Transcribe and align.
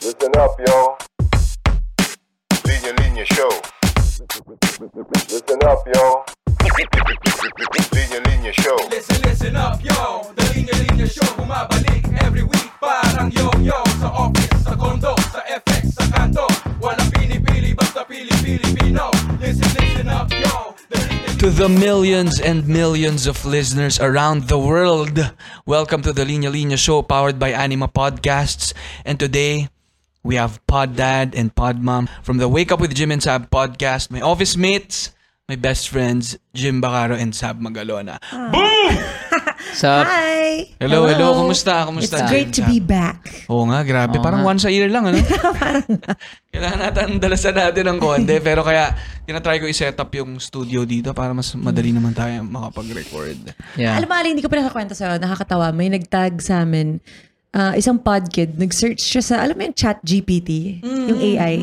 Listen 0.00 0.32
up, 0.38 0.56
yo. 0.66 0.96
Linya 2.64 2.92
Linya 3.00 3.24
Show. 3.36 3.52
Listen 5.28 5.60
up, 5.68 5.84
yo. 5.92 6.24
Linya 7.92 8.18
Linya 8.24 8.52
Show. 8.56 8.76
Listen, 8.88 9.20
listen 9.22 9.56
up, 9.56 9.76
yo 9.84 10.24
The 10.36 10.42
Linya 10.56 10.72
Linya 10.72 11.06
Show 11.06 11.28
Bumabalik 11.36 12.04
every 12.24 12.42
week 12.42 12.70
Parang 12.80 13.30
yo-yo 13.30 13.76
Sa 14.00 14.08
office, 14.08 14.64
sa 14.64 14.72
condo, 14.74 15.14
sa 15.32 15.44
FX, 15.46 15.94
sa 15.94 16.04
kanto 16.08 16.48
Walang 16.80 17.12
pinipili, 17.12 17.76
basta 17.76 18.04
pili-Pilipino 18.08 19.12
Listen, 19.36 19.68
listen 19.76 20.08
up, 20.08 20.32
yo 20.32 20.74
The 20.88 20.98
To 21.40 21.48
the 21.48 21.68
millions 21.68 22.40
and 22.40 22.68
millions 22.68 23.26
of 23.26 23.44
listeners 23.44 24.00
around 24.00 24.48
the 24.48 24.58
world, 24.60 25.32
welcome 25.64 26.02
to 26.02 26.12
the 26.12 26.24
Linya 26.24 26.52
Linya 26.52 26.76
Show 26.76 27.00
powered 27.00 27.38
by 27.40 27.56
Anima 27.56 27.88
Podcasts. 27.88 28.76
And 29.08 29.16
today, 29.16 29.72
we 30.22 30.36
have 30.36 30.60
Pod 30.66 30.96
Dad 30.96 31.32
and 31.34 31.54
Pod 31.54 31.80
Mom 31.80 32.08
from 32.22 32.36
the 32.38 32.48
Wake 32.48 32.72
Up 32.72 32.80
with 32.80 32.94
Jim 32.94 33.10
and 33.10 33.22
Sab 33.22 33.48
podcast. 33.50 34.10
My 34.10 34.20
office 34.20 34.56
mates, 34.56 35.12
my 35.48 35.56
best 35.56 35.88
friends, 35.88 36.36
Jim 36.52 36.80
Bacaro 36.82 37.16
and 37.16 37.32
Sab 37.34 37.60
Magalona. 37.60 38.20
Sup? 39.70 40.02
Hi! 40.02 40.66
Hello, 40.82 41.06
hello, 41.06 41.36
kumusta? 41.40 41.86
Kumusta? 41.86 42.20
It's 42.20 42.28
great 42.32 42.50
to 42.52 42.64
be 42.66 42.82
back. 42.82 43.46
Oo 43.46 43.64
nga, 43.70 43.86
grabe. 43.86 44.18
Oo 44.18 44.24
Parang 44.24 44.42
nga. 44.42 44.50
once 44.50 44.66
a 44.66 44.72
year 44.72 44.90
lang, 44.90 45.06
ano? 45.06 45.20
Kailangan 46.52 46.80
natin 46.90 47.06
dalasan 47.22 47.54
natin 47.54 47.84
ng 47.86 47.98
konti. 48.02 48.42
Pero 48.42 48.66
kaya, 48.66 48.90
tinatry 49.24 49.62
ko 49.62 49.70
i-set 49.70 49.94
up 50.00 50.10
yung 50.10 50.42
studio 50.42 50.82
dito 50.82 51.14
para 51.14 51.30
mas 51.30 51.54
madali 51.54 51.94
naman 51.94 52.10
tayo 52.16 52.42
makapag-record. 52.42 53.54
Yeah. 53.78 53.94
Alam 53.94 54.08
mo, 54.10 54.14
Ali, 54.18 54.34
hindi 54.34 54.42
ko 54.42 54.50
pa 54.50 54.58
nakakwento 54.58 54.98
sa'yo. 54.98 55.22
Nakakatawa. 55.22 55.70
May 55.70 55.92
nagtag 55.92 56.42
sa 56.42 56.66
amin. 56.66 56.98
Ah, 57.54 57.74
isang 57.74 57.98
podkid. 57.98 58.56
Nag-search 58.58 59.00
siya 59.00 59.22
sa, 59.22 59.34
alam 59.42 59.56
mo 59.58 59.62
yung 59.66 59.76
chat 59.76 59.98
GPT? 60.02 60.82
Yung 60.84 61.20
AI. 61.20 61.54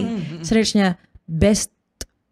Search 0.44 0.76
niya, 0.76 0.96
best 1.28 1.72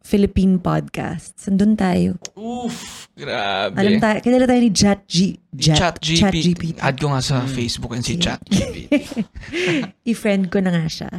Philippine 0.06 0.62
podcasts. 0.62 1.50
Andun 1.50 1.74
tayo. 1.74 2.22
Oof, 2.38 3.10
grabe. 3.18 3.74
Alam 3.74 3.98
tayo, 3.98 4.22
kilala 4.22 4.46
tayo 4.46 4.62
ni 4.62 4.70
Chat 4.70 5.02
G. 5.10 5.42
Chat, 5.58 5.98
Chat 5.98 6.30
GPT. 6.30 6.78
Add 6.78 7.02
ko 7.02 7.10
nga 7.10 7.26
sa 7.26 7.42
Facebook 7.50 7.98
and 7.98 8.06
si 8.06 8.22
Chat 8.22 8.38
GPT. 8.46 9.02
I-friend 10.14 10.54
ko 10.54 10.62
na 10.62 10.78
nga 10.78 10.86
siya. 10.86 11.10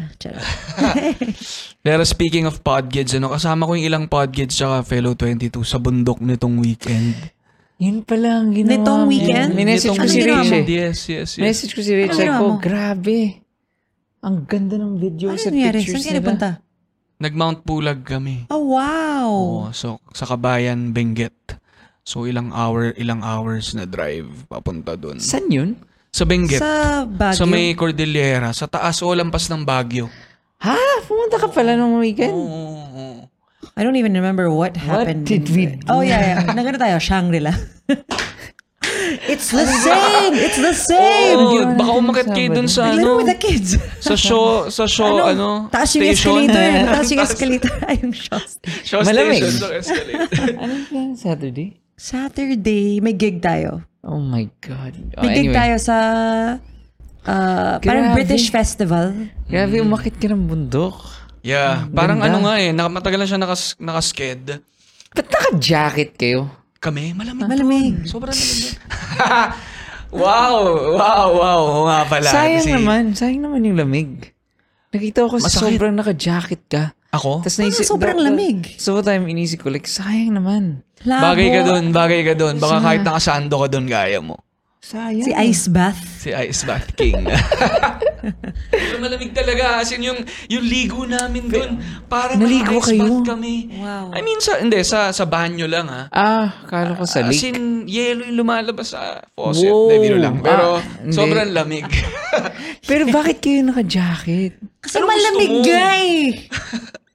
Pero 1.87 2.07
speaking 2.07 2.47
of 2.47 2.63
podkids, 2.63 3.19
ano, 3.19 3.35
kasama 3.35 3.67
ko 3.67 3.75
yung 3.75 3.91
ilang 3.91 4.07
podkids 4.07 4.55
tsaka 4.55 4.87
fellow 4.87 5.19
22 5.19 5.51
sa 5.67 5.83
bundok 5.83 6.23
nitong 6.23 6.63
weekend. 6.63 7.35
Yun 7.77 8.01
pala 8.03 8.41
ang 8.41 8.57
ginawa 8.57 8.73
Nitong 8.81 9.03
weekend? 9.05 9.51
Minessage 9.53 9.93
Nitong 9.93 10.01
ko 10.01 10.07
si 10.09 10.21
Rich 10.25 10.49
eh. 10.49 10.65
Yes, 10.65 10.99
yes, 11.07 11.29
yes. 11.37 11.43
Message 11.45 11.73
ko 11.77 11.81
si 11.85 11.93
Rich. 11.93 12.17
Ano 12.17 12.33
ko, 12.33 12.47
grabe. 12.57 13.45
Ang 14.25 14.49
ganda 14.49 14.81
ng 14.81 14.97
video 14.97 15.29
Ano 15.29 15.37
sa 15.37 15.53
nangyari? 15.53 15.85
pictures 15.85 16.01
Saan 16.01 16.03
kayo 16.03 16.13
nila. 16.17 16.25
napunta? 16.25 16.51
Nag-Mount 17.17 17.59
Pulag 17.65 18.01
kami. 18.05 18.49
Oh, 18.49 18.77
wow! 18.77 19.29
Oo, 19.29 19.69
so 19.73 20.01
sa 20.13 20.25
Kabayan, 20.25 20.93
Benguet. 20.93 21.37
So 22.01 22.25
ilang 22.25 22.53
hour, 22.53 22.97
ilang 22.97 23.21
hours 23.21 23.73
na 23.73 23.85
drive 23.85 24.29
papunta 24.49 24.97
doon. 24.97 25.21
Sa, 25.21 25.37
Saan 25.37 25.49
yun? 25.53 25.71
Benguet. 26.17 26.61
Sa 26.61 27.05
Baguio. 27.05 27.37
Sa 27.37 27.45
may 27.45 27.77
Cordillera, 27.77 28.49
sa 28.57 28.65
taas 28.65 29.05
o 29.05 29.13
lampas 29.13 29.53
ng 29.53 29.61
Baguio. 29.61 30.09
Ha? 30.65 30.77
Pumunta 31.05 31.37
ka 31.37 31.53
pala 31.53 31.77
nung 31.77 32.01
weekend? 32.01 32.33
Oo, 32.33 32.41
oo. 32.41 32.76
I 33.77 33.83
don't 33.83 33.97
even 33.97 34.15
remember 34.15 34.49
what 34.51 34.77
happened. 34.77 35.27
did 35.27 35.49
we 35.51 35.81
Oh, 35.89 36.01
yeah, 36.01 36.41
yeah. 36.41 36.53
Nagano 36.53 36.79
tayo? 36.79 36.97
Shangri-La. 36.99 37.53
It's 39.27 39.51
the 39.51 39.67
same! 39.67 40.35
It's 40.35 40.59
the 40.59 40.75
same! 40.75 41.39
Oo, 41.39 41.51
Hindi 41.51 41.57
mo 41.63 41.75
baka 41.79 41.93
umakit 41.95 42.27
kayo 42.35 42.49
dun 42.55 42.69
sa 42.71 42.91
ano, 42.91 43.23
with 43.23 43.31
the 43.31 43.39
kids. 43.39 43.75
sa 44.03 44.15
show, 44.19 44.67
sa 44.71 44.87
show, 44.87 45.23
ano, 45.23 45.67
Taas 45.75 45.95
yung 45.95 46.07
escalator. 46.11 46.63
Taas 46.87 47.09
yung 47.11 47.23
escalator. 47.23 47.73
Ay, 47.87 48.03
yung 48.03 48.15
show. 48.15 48.39
Show 48.83 49.01
Malamig. 49.03 49.43
station, 49.43 49.71
escalator. 49.79 50.47
ano? 50.63 50.75
Saturday? 51.15 51.69
Saturday, 51.95 52.99
may 53.03 53.15
gig 53.15 53.39
tayo. 53.39 53.83
Oh 54.03 54.23
my 54.23 54.47
God. 54.63 54.95
Oh, 55.19 55.23
May 55.23 55.35
gig 55.35 55.51
anyway. 55.51 55.59
tayo 55.59 55.75
sa 55.83 55.97
uh, 57.27 57.75
parang. 57.83 58.15
British 58.15 58.51
Festival. 58.51 59.31
Grabe, 59.47 59.83
umakit 59.83 60.19
ka 60.19 60.31
ng 60.31 60.47
bundok. 60.47 60.99
Yeah, 61.41 61.87
parang 61.89 62.19
ganda. 62.19 62.33
ano 62.33 62.39
nga 62.43 62.55
eh, 62.59 62.71
naka- 62.71 62.93
matagal 62.93 63.19
na 63.19 63.27
siya 63.27 63.39
nakas, 63.39 63.63
nakasked. 63.77 64.61
Ba't 65.11 65.27
naka-jacket 65.27 66.13
kayo? 66.15 66.51
Kami, 66.77 67.13
malamig. 67.13 67.47
Malamig. 67.47 67.95
Sobrang 68.05 68.33
lamig. 68.33 68.75
wow, 70.23 70.57
wow, 70.95 71.27
wow. 71.33 71.61
Oo 71.63 71.83
nga 71.87 72.05
pala. 72.07 72.29
sayang 72.29 72.63
Kasi 72.63 72.73
naman. 72.73 73.03
Sayang 73.13 73.43
naman 73.43 73.63
yung 73.63 73.77
lamig. 73.77 74.33
Nakita 74.91 75.27
ko 75.27 75.29
kasi 75.35 75.47
Masakit. 75.51 75.63
sobrang 75.73 75.95
naka-jacket 75.95 76.63
ka. 76.67 76.85
Ako? 77.13 77.41
Tapos 77.41 77.57
Parang 77.57 77.71
naisip, 77.73 77.85
sobrang 77.85 78.19
the- 78.19 78.27
lamig. 78.27 78.59
So 78.77 78.95
what 78.95 79.05
time 79.05 79.25
inisip 79.27 79.63
ko, 79.63 79.69
like, 79.69 79.87
sayang 79.87 80.33
naman. 80.33 80.85
Labo. 81.03 81.33
Bagay 81.33 81.49
ka 81.49 81.61
doon, 81.63 81.85
bagay 81.91 82.21
ka 82.23 82.35
doon. 82.35 82.55
Baka 82.57 82.77
kahit 82.81 83.03
nakasando 83.03 83.55
ka 83.57 83.67
doon, 83.69 83.87
kaya 83.87 84.19
mo. 84.21 84.37
Sayang. 84.79 85.27
Si 85.27 85.33
Ice 85.35 85.67
Bath. 85.67 85.99
Si 86.17 86.31
Ice 86.31 86.63
Bath 86.63 86.95
King. 86.95 87.27
Pero 88.71 88.97
malamig 88.99 89.33
talaga. 89.33 89.83
As 89.83 89.91
in, 89.91 90.05
yung, 90.05 90.19
yung 90.47 90.63
ligo 90.63 91.03
namin 91.03 91.47
doon, 91.47 91.71
parang 92.07 92.39
Naligo 92.39 92.79
ice 92.79 92.93
kayo? 92.93 93.19
bath 93.19 93.35
kami. 93.35 93.67
Wow. 93.75 94.15
I 94.15 94.21
mean, 94.23 94.39
sa, 94.39 94.59
hindi, 94.59 94.79
sa, 94.83 95.11
sa 95.11 95.27
banyo 95.27 95.67
lang 95.67 95.91
ha. 95.91 96.07
Ah, 96.09 96.63
kala 96.65 96.95
ko 96.95 97.03
sa 97.03 97.27
As 97.27 97.35
lake. 97.35 97.51
in, 97.51 97.59
yelo 97.85 98.23
yung 98.25 98.39
lumalabas 98.39 98.95
sa 98.95 99.27
faucet. 99.29 99.67
Wow. 99.67 99.91
Hindi, 99.91 99.97
biro 100.01 100.19
lang. 100.19 100.39
Pero, 100.39 100.79
Ah, 100.79 100.83
hindi. 101.03 101.15
sobrang 101.15 101.51
lamig. 101.51 101.87
Pero 102.89 103.11
bakit 103.11 103.41
kayo 103.41 103.67
naka-jacket? 103.67 104.55
Kasi 104.79 104.95
Anong 104.97 105.11
malamig, 105.11 105.51
mo? 105.51 105.63
guy! 105.63 106.11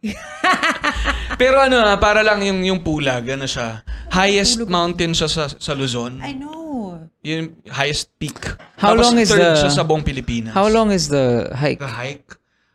Pero 1.40 1.56
ano 1.60 1.80
ha, 1.80 1.96
para 1.96 2.20
lang 2.20 2.40
yung, 2.44 2.60
yung 2.64 2.80
pulag, 2.84 3.24
ano 3.32 3.48
siya. 3.48 3.80
Highest 4.12 4.64
mountain 4.66 5.12
siya 5.16 5.28
sa, 5.28 5.48
sa 5.48 5.72
Luzon. 5.72 6.20
I 6.20 6.36
know. 6.36 7.00
Yung 7.24 7.56
highest 7.68 8.12
peak. 8.16 8.36
How 8.80 8.96
Tapos 8.96 9.12
long 9.12 9.16
is 9.20 9.28
third 9.28 9.40
the- 9.40 9.60
siya 9.64 9.72
sa 9.72 9.84
buong 9.84 10.04
Pilipinas. 10.04 10.52
How 10.52 10.68
long 10.68 10.92
is 10.92 11.08
the 11.08 11.48
hike? 11.52 11.80
The 11.80 11.88
hike? 11.88 12.28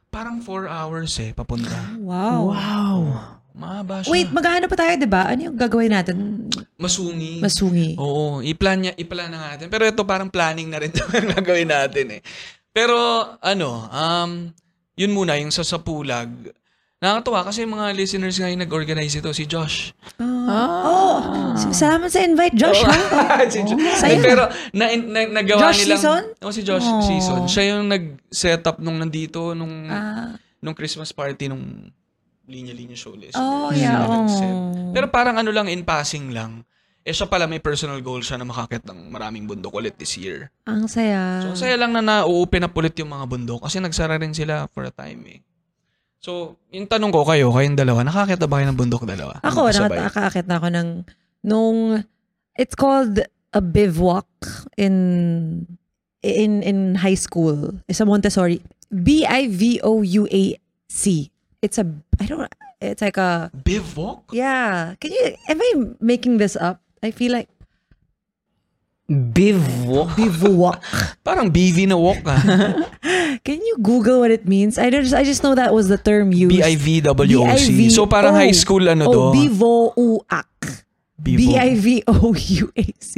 Parang 0.10 0.40
4 0.40 0.70
hours 0.72 1.12
eh, 1.20 1.36
papunta. 1.36 1.76
Wow. 2.00 2.56
Wow. 2.56 2.98
Mahaba 3.56 4.04
siya. 4.04 4.12
Wait, 4.12 4.30
maghahanap 4.32 4.68
pa 4.68 4.78
tayo, 4.80 4.94
di 5.00 5.08
ba? 5.08 5.32
Ano 5.32 5.40
yung 5.52 5.58
gagawin 5.58 5.92
natin? 5.92 6.16
Masungi. 6.76 7.40
Masungi. 7.40 7.96
Oo, 7.96 8.44
i-plan 8.44 8.80
niya, 8.84 8.94
i-plan 9.00 9.32
na 9.32 9.56
natin. 9.56 9.72
Pero 9.72 9.88
ito 9.88 10.04
parang 10.04 10.28
planning 10.28 10.68
na 10.68 10.80
rin 10.84 10.92
ito 10.96 11.04
ang 11.04 11.32
gagawin 11.36 11.72
natin 11.72 12.20
eh. 12.20 12.22
Pero 12.76 12.96
ano, 13.40 13.88
um, 13.88 14.52
yun 14.96 15.12
muna, 15.16 15.40
yung 15.40 15.52
sa 15.56 15.64
Sapulag. 15.64 16.28
Nakakatuwa 16.96 17.40
kasi 17.44 17.68
yung 17.68 17.76
mga 17.76 17.92
listeners 17.92 18.40
nga 18.40 18.48
yung 18.48 18.64
nag-organize 18.64 19.20
ito, 19.20 19.30
si 19.36 19.44
Josh. 19.44 19.92
Oh, 20.18 21.20
salamat 21.70 22.08
sa 22.08 22.24
invite, 22.24 22.56
Josh. 22.56 22.80
ha? 22.82 22.96
si 23.54 23.60
Josh. 23.68 24.00
Sa'yo. 24.00 24.20
Pero 24.24 24.44
na, 24.72 24.96
na, 24.96 25.20
nagawa 25.44 25.70
Josh 25.70 25.84
nilang... 25.84 26.00
Season? 26.00 26.24
Oh, 26.40 26.54
si 26.56 26.62
Josh 26.64 26.88
Oh. 26.88 27.04
Season. 27.04 27.42
Siya 27.52 27.76
yung 27.76 27.92
nag-set 27.92 28.64
up 28.64 28.80
nung 28.80 28.96
nandito, 28.96 29.52
nung, 29.52 29.92
Ah. 29.92 30.40
nung 30.64 30.72
Christmas 30.74 31.12
party, 31.12 31.52
nung 31.52 31.92
linya-linya 32.48 32.96
show 32.96 33.12
list. 33.12 33.36
Oh, 33.36 33.76
yeah. 33.76 34.06
Oh. 34.06 34.94
Pero 34.96 35.12
parang 35.12 35.36
ano 35.36 35.52
lang, 35.52 35.68
in 35.68 35.84
passing 35.84 36.32
lang. 36.32 36.64
Eh 37.06 37.14
siya 37.14 37.30
pala 37.30 37.46
may 37.46 37.62
personal 37.62 38.02
goal 38.02 38.24
siya 38.24 38.42
na 38.42 38.50
makakit 38.50 38.82
ng 38.82 39.14
maraming 39.14 39.46
bundok 39.46 39.78
ulit 39.78 39.94
this 39.94 40.18
year. 40.18 40.50
Ang 40.66 40.90
saya. 40.90 41.38
So, 41.46 41.54
saya 41.54 41.78
lang 41.78 41.94
na 41.94 42.02
na-open 42.02 42.66
up 42.66 42.74
ulit 42.74 42.98
yung 42.98 43.14
mga 43.14 43.30
bundok 43.30 43.62
kasi 43.62 43.78
nagsara 43.78 44.18
rin 44.18 44.34
sila 44.34 44.66
for 44.74 44.88
a 44.88 44.94
time 44.94 45.22
eh. 45.30 45.40
So, 46.26 46.58
yung 46.74 46.90
tanong 46.90 47.14
ko 47.14 47.22
kayo, 47.22 47.54
kayong 47.54 47.78
dalawa, 47.78 48.02
nakakit 48.02 48.42
na 48.42 48.50
ba 48.50 48.58
kayo 48.58 48.74
ng 48.74 48.80
bundok 48.82 49.06
dalawa? 49.06 49.38
Ako, 49.46 49.70
nakakaakit 49.70 50.50
na 50.50 50.58
ako 50.58 50.74
ng, 50.74 51.06
nung, 51.46 52.02
it's 52.58 52.74
called 52.74 53.22
a 53.54 53.62
bivouac 53.62 54.26
in, 54.74 55.70
in, 56.26 56.66
in 56.66 56.98
high 56.98 57.14
school. 57.14 57.78
It's 57.86 58.02
a 58.02 58.10
Montessori. 58.10 58.66
B-I-V-O-U-A-C. 58.90 59.38
It's 61.62 61.78
a, 61.78 61.86
I 62.18 62.26
don't, 62.26 62.50
it's 62.82 63.06
like 63.06 63.22
a, 63.22 63.54
Bivouac? 63.54 64.34
yeah. 64.34 64.98
Can 64.98 65.14
you, 65.14 65.38
am 65.46 65.62
I 65.62 65.94
making 66.02 66.42
this 66.42 66.58
up? 66.58 66.82
I 67.06 67.14
feel 67.14 67.38
like, 67.38 67.54
Bivouac. 69.06 70.18
bivouac. 70.18 70.82
Parang 71.28 71.54
BV 71.54 71.86
na 71.86 71.94
walk 71.94 72.26
ah. 72.26 72.42
Can 73.46 73.62
you 73.62 73.78
Google 73.78 74.26
what 74.26 74.34
it 74.34 74.50
means? 74.50 74.82
I 74.82 74.90
just, 74.90 75.14
I 75.14 75.22
just 75.22 75.46
know 75.46 75.54
that 75.54 75.70
was 75.74 75.88
the 75.94 76.02
term 76.02 76.34
used. 76.34 76.50
B-I-V-W-O-C. 76.58 77.70
B-I-V- 77.70 77.94
So, 77.94 78.10
parang 78.10 78.34
oh. 78.34 78.42
high 78.42 78.56
school 78.56 78.82
ano 78.90 79.06
Oh, 79.06 79.14
to? 79.14 79.22
bivouac. 79.38 80.50
Bivo. 81.22 81.54
B-I-V-O-U-A-C. 81.54 83.14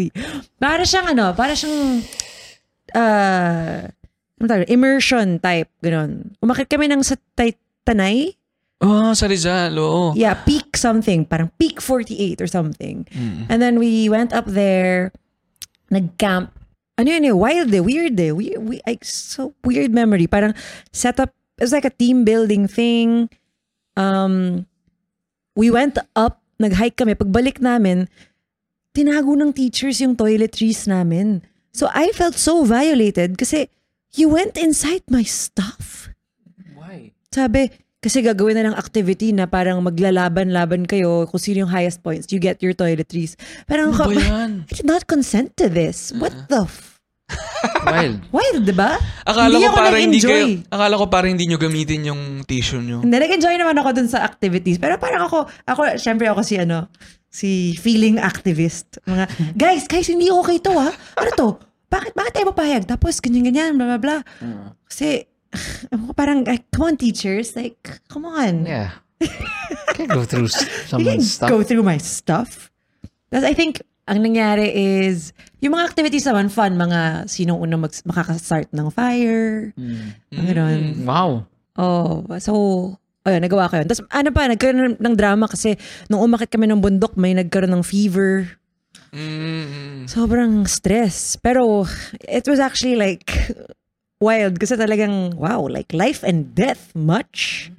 Para 0.60 0.84
siyang 0.84 1.08
ano, 1.16 1.32
para 1.32 1.56
siyang 1.56 2.04
uh, 2.94 3.88
ano 4.38 4.46
tawag, 4.46 4.68
immersion 4.70 5.40
type, 5.40 5.72
ganun. 5.80 6.36
Umakit 6.44 6.68
kami 6.70 6.92
ng 6.92 7.02
sa 7.02 7.16
Tanay. 7.88 8.36
Oh, 8.84 9.16
sa 9.16 9.26
Rizal, 9.26 9.74
oo. 9.80 10.12
Yeah, 10.14 10.36
peak 10.44 10.76
something. 10.78 11.26
Parang 11.26 11.50
peak 11.58 11.80
48 11.82 12.44
or 12.44 12.50
something. 12.52 13.08
Mm. 13.10 13.48
And 13.50 13.58
then 13.64 13.80
we 13.80 14.06
went 14.12 14.36
up 14.36 14.46
there, 14.46 15.10
nag-camp 15.90 16.58
ano 16.98 17.14
yun 17.14 17.30
eh, 17.30 17.36
wild 17.36 17.70
eh, 17.70 17.80
weird 17.80 18.18
eh. 18.18 18.34
We, 18.34 18.58
we, 18.58 18.82
like, 18.90 19.06
so 19.06 19.54
weird 19.64 19.94
memory. 19.94 20.26
Parang 20.26 20.58
set 20.92 21.22
up, 21.22 21.30
it 21.58 21.62
was 21.62 21.72
like 21.72 21.86
a 21.86 21.94
team 21.94 22.26
building 22.26 22.68
thing. 22.68 23.30
Um, 23.96 24.66
we 25.56 25.70
went 25.70 25.98
up, 26.18 26.42
nag-hike 26.58 26.98
kami. 26.98 27.14
Pagbalik 27.14 27.62
namin, 27.62 28.10
tinago 28.98 29.38
ng 29.38 29.54
teachers 29.54 30.02
yung 30.02 30.18
toiletries 30.18 30.90
namin. 30.90 31.46
So 31.70 31.86
I 31.94 32.10
felt 32.18 32.34
so 32.34 32.66
violated 32.66 33.38
kasi 33.38 33.70
you 34.18 34.34
went 34.34 34.58
inside 34.58 35.06
my 35.06 35.22
stuff. 35.22 36.10
Why? 36.74 37.14
Sabi, 37.30 37.70
kasi 38.08 38.24
gagawin 38.24 38.56
na 38.56 38.72
ng 38.72 38.78
activity 38.80 39.36
na 39.36 39.52
parang 39.52 39.84
maglalaban-laban 39.84 40.88
kayo 40.88 41.28
kung 41.28 41.44
sino 41.44 41.68
yung 41.68 41.72
highest 41.76 42.00
points, 42.00 42.32
you 42.32 42.40
get 42.40 42.64
your 42.64 42.72
toiletries. 42.72 43.36
Parang 43.68 43.92
Ano 43.92 44.00
ako? 44.00 44.16
I 44.72 44.72
did 44.72 44.88
not 44.88 45.04
consent 45.12 45.60
to 45.60 45.68
this. 45.68 46.16
What 46.16 46.48
the 46.48 46.64
f- 46.64 46.96
Wild. 47.84 48.24
Wild, 48.32 48.64
di 48.64 48.72
ba? 48.72 48.96
Akala 49.28 49.52
Hindi 49.52 49.68
ko 49.68 49.76
parang 49.76 50.00
hindi 50.00 50.20
kayo, 50.24 50.46
akala 50.72 50.96
ko 50.96 51.06
parang 51.12 51.36
hindi 51.36 51.52
nyo 51.52 51.60
gamitin 51.60 52.08
yung 52.08 52.22
tissue 52.48 52.80
nyo. 52.80 53.04
Hindi, 53.04 53.20
nag-enjoy 53.20 53.60
naman 53.60 53.76
ako 53.76 53.90
dun 54.00 54.08
sa 54.08 54.24
activities. 54.24 54.80
Pero 54.80 54.96
parang 54.96 55.28
ako, 55.28 55.44
ako, 55.68 56.00
syempre 56.00 56.32
ako 56.32 56.48
si 56.48 56.56
ano, 56.56 56.88
si 57.28 57.76
feeling 57.76 58.16
activist. 58.24 59.04
Mga, 59.04 59.28
guys, 59.62 59.84
guys, 59.92 60.08
hindi 60.08 60.32
okay 60.32 60.64
to 60.64 60.72
ha. 60.72 60.88
Ano 61.20 61.30
to? 61.36 61.50
Bakit, 61.92 62.16
bakit 62.16 62.32
tayo 62.32 62.56
mapahayag? 62.56 62.84
Tapos, 62.88 63.20
ganyan-ganyan, 63.20 63.76
bla 63.76 63.96
bla 63.96 64.00
bla. 64.00 64.18
Kasi, 64.88 65.24
ako 65.24 65.37
parang, 66.20 66.44
like, 66.44 66.70
come 66.72 66.94
on 66.94 66.98
teachers, 66.98 67.56
like, 67.56 68.02
come 68.08 68.26
on. 68.26 68.66
Yeah. 68.66 68.92
Can't 69.98 70.10
go 70.14 70.24
through 70.24 70.50
can 70.50 70.70
someone's 70.92 71.34
stuff. 71.34 71.50
go 71.50 71.64
through 71.64 71.82
my 71.82 71.98
stuff. 71.98 72.70
Tapos 73.34 73.44
I 73.44 73.54
think, 73.54 73.82
ang 74.08 74.24
nangyari 74.24 74.72
is, 74.72 75.36
yung 75.60 75.76
mga 75.76 75.92
activities 75.92 76.24
naman, 76.24 76.48
fun, 76.48 76.80
mga 76.80 77.28
sinong 77.28 77.60
unang 77.60 77.84
mag- 77.84 78.06
makaka-start 78.08 78.72
ng 78.72 78.88
fire, 78.88 79.76
mga 80.32 80.44
ganun. 80.56 80.82
Wow. 81.04 81.30
Oh, 81.76 82.24
so, 82.40 82.54
ayun, 83.28 83.44
nagawa 83.44 83.68
ko 83.68 83.84
yun. 83.84 83.88
Tapos 83.92 84.02
ano 84.08 84.30
pa, 84.32 84.48
nagkaroon 84.48 84.96
ng, 84.96 84.98
ng 85.04 85.16
drama 85.20 85.52
kasi 85.52 85.76
nung 86.08 86.24
umakit 86.24 86.48
kami 86.48 86.72
ng 86.72 86.80
bundok, 86.80 87.20
may 87.20 87.36
nagkaroon 87.36 87.76
ng 87.76 87.84
fever. 87.84 88.48
Mm. 89.12 90.08
Sobrang 90.08 90.64
stress. 90.72 91.36
Pero, 91.44 91.84
it 92.24 92.48
was 92.48 92.64
actually 92.64 92.96
like, 92.96 93.28
wild. 94.20 94.58
Kasi 94.58 94.76
talagang, 94.76 95.36
wow, 95.36 95.66
like 95.66 95.92
life 95.92 96.22
and 96.22 96.54
death 96.54 96.92
much. 96.94 97.70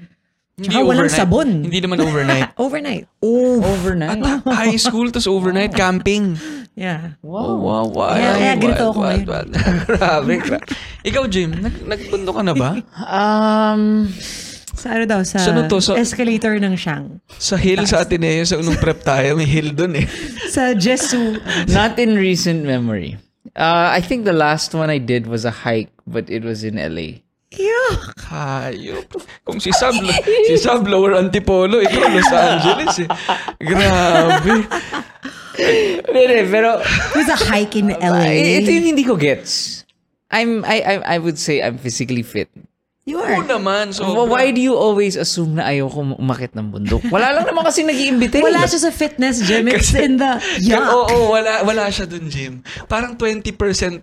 Hindi 0.58 0.74
Tsaka 0.74 0.82
walang 0.82 1.06
overnight. 1.06 1.14
sabon. 1.22 1.48
Hindi 1.70 1.78
naman 1.78 1.98
overnight. 2.02 2.48
Overnight. 2.58 3.04
Overnight. 3.22 4.18
At 4.18 4.42
high 4.42 4.74
school, 4.74 5.06
tas 5.06 5.30
overnight 5.30 5.70
camping. 5.70 6.34
Yeah. 6.74 7.14
Oh, 7.22 7.62
wow, 7.62 7.86
wild. 7.86 8.18
Kaya- 8.18 8.34
kaya 8.34 8.54
ganito 8.58 8.84
ako 8.90 8.98
wild, 8.98 9.22
ngayon. 9.22 9.30
wild. 9.30 9.50
grabe, 10.02 10.32
grabe. 10.42 10.66
Ikaw, 11.06 11.22
Jim, 11.30 11.50
nag 11.62 11.74
nagbundo 11.86 12.30
ka 12.34 12.42
na 12.42 12.54
ba? 12.54 12.70
Um, 13.06 14.10
Sa 14.74 14.94
ano 14.94 15.06
daw, 15.06 15.22
sa, 15.22 15.42
Sa 15.42 15.50
ano 15.50 15.66
to? 15.66 15.78
Sa- 15.78 15.94
escalator 15.94 16.54
ng 16.58 16.74
Siang. 16.74 17.18
Sa 17.34 17.54
hill 17.54 17.82
sa 17.82 18.02
Ateneo, 18.02 18.42
sa 18.42 18.58
unong 18.58 18.78
prep 18.78 19.02
tayo, 19.02 19.34
may 19.34 19.46
hill 19.46 19.70
dun 19.70 19.94
eh. 19.94 20.06
Sa 20.50 20.74
Jesu. 20.74 21.38
not 21.70 21.98
in 21.98 22.14
recent 22.14 22.62
memory. 22.62 23.14
Uh, 23.54 23.90
I 23.90 23.98
think 23.98 24.22
the 24.22 24.34
last 24.34 24.74
one 24.74 24.86
I 24.86 24.98
did 24.98 25.26
was 25.26 25.42
a 25.42 25.50
hike, 25.50 25.90
but 26.08 26.28
it 26.32 26.42
was 26.42 26.64
in 26.64 26.80
LA. 26.80 27.20
Yuck! 27.52 28.12
Hayop. 28.28 29.08
Kung 29.44 29.56
si 29.60 29.72
Sab, 29.72 29.96
si 30.44 30.56
Sab 30.60 30.84
Lower 30.84 31.16
Antipolo, 31.16 31.80
ikaw 31.80 32.04
Los 32.12 32.28
Angeles 32.32 32.94
eh. 33.00 33.08
Grabe. 33.60 34.68
Pero, 35.58 36.32
pero 36.52 36.70
It 36.84 37.16
was 37.16 37.30
a 37.32 37.38
hike 37.50 37.76
in 37.80 37.88
LA. 37.96 38.62
Ito 38.62 38.68
yung 38.68 38.86
hindi 38.94 39.04
ko 39.04 39.16
gets. 39.16 39.82
I'm, 40.30 40.60
I, 40.68 40.84
I, 40.84 40.94
I 41.14 41.18
would 41.18 41.40
say 41.40 41.64
I'm 41.64 41.80
physically 41.80 42.22
fit. 42.22 42.52
You 43.08 43.16
Oo 43.16 43.24
are. 43.24 43.40
naman, 43.42 43.90
so. 43.90 44.04
Wh- 44.04 44.28
Why 44.28 44.52
do 44.52 44.60
you 44.60 44.76
always 44.76 45.16
assume 45.16 45.56
na 45.56 45.64
ayaw 45.64 45.88
ko 45.88 46.04
umakit 46.14 46.52
ng 46.52 46.68
bundok? 46.68 47.00
Wala 47.08 47.32
lang 47.32 47.48
naman 47.48 47.64
kasi 47.64 47.80
nag 47.80 47.96
iimbite 47.96 48.36
Wala 48.38 48.62
siya 48.62 48.84
sa 48.84 48.92
fitness 48.92 49.40
gym. 49.40 49.64
It's 49.66 49.90
in 49.92 50.16
the 50.16 50.36
yuck. 50.60 50.78
Oo, 50.78 51.08
oo, 51.08 51.18
wala, 51.32 51.64
wala 51.64 51.88
siya 51.88 52.04
dun, 52.04 52.28
Jim. 52.28 52.60
Parang 52.84 53.16
20% 53.16 53.48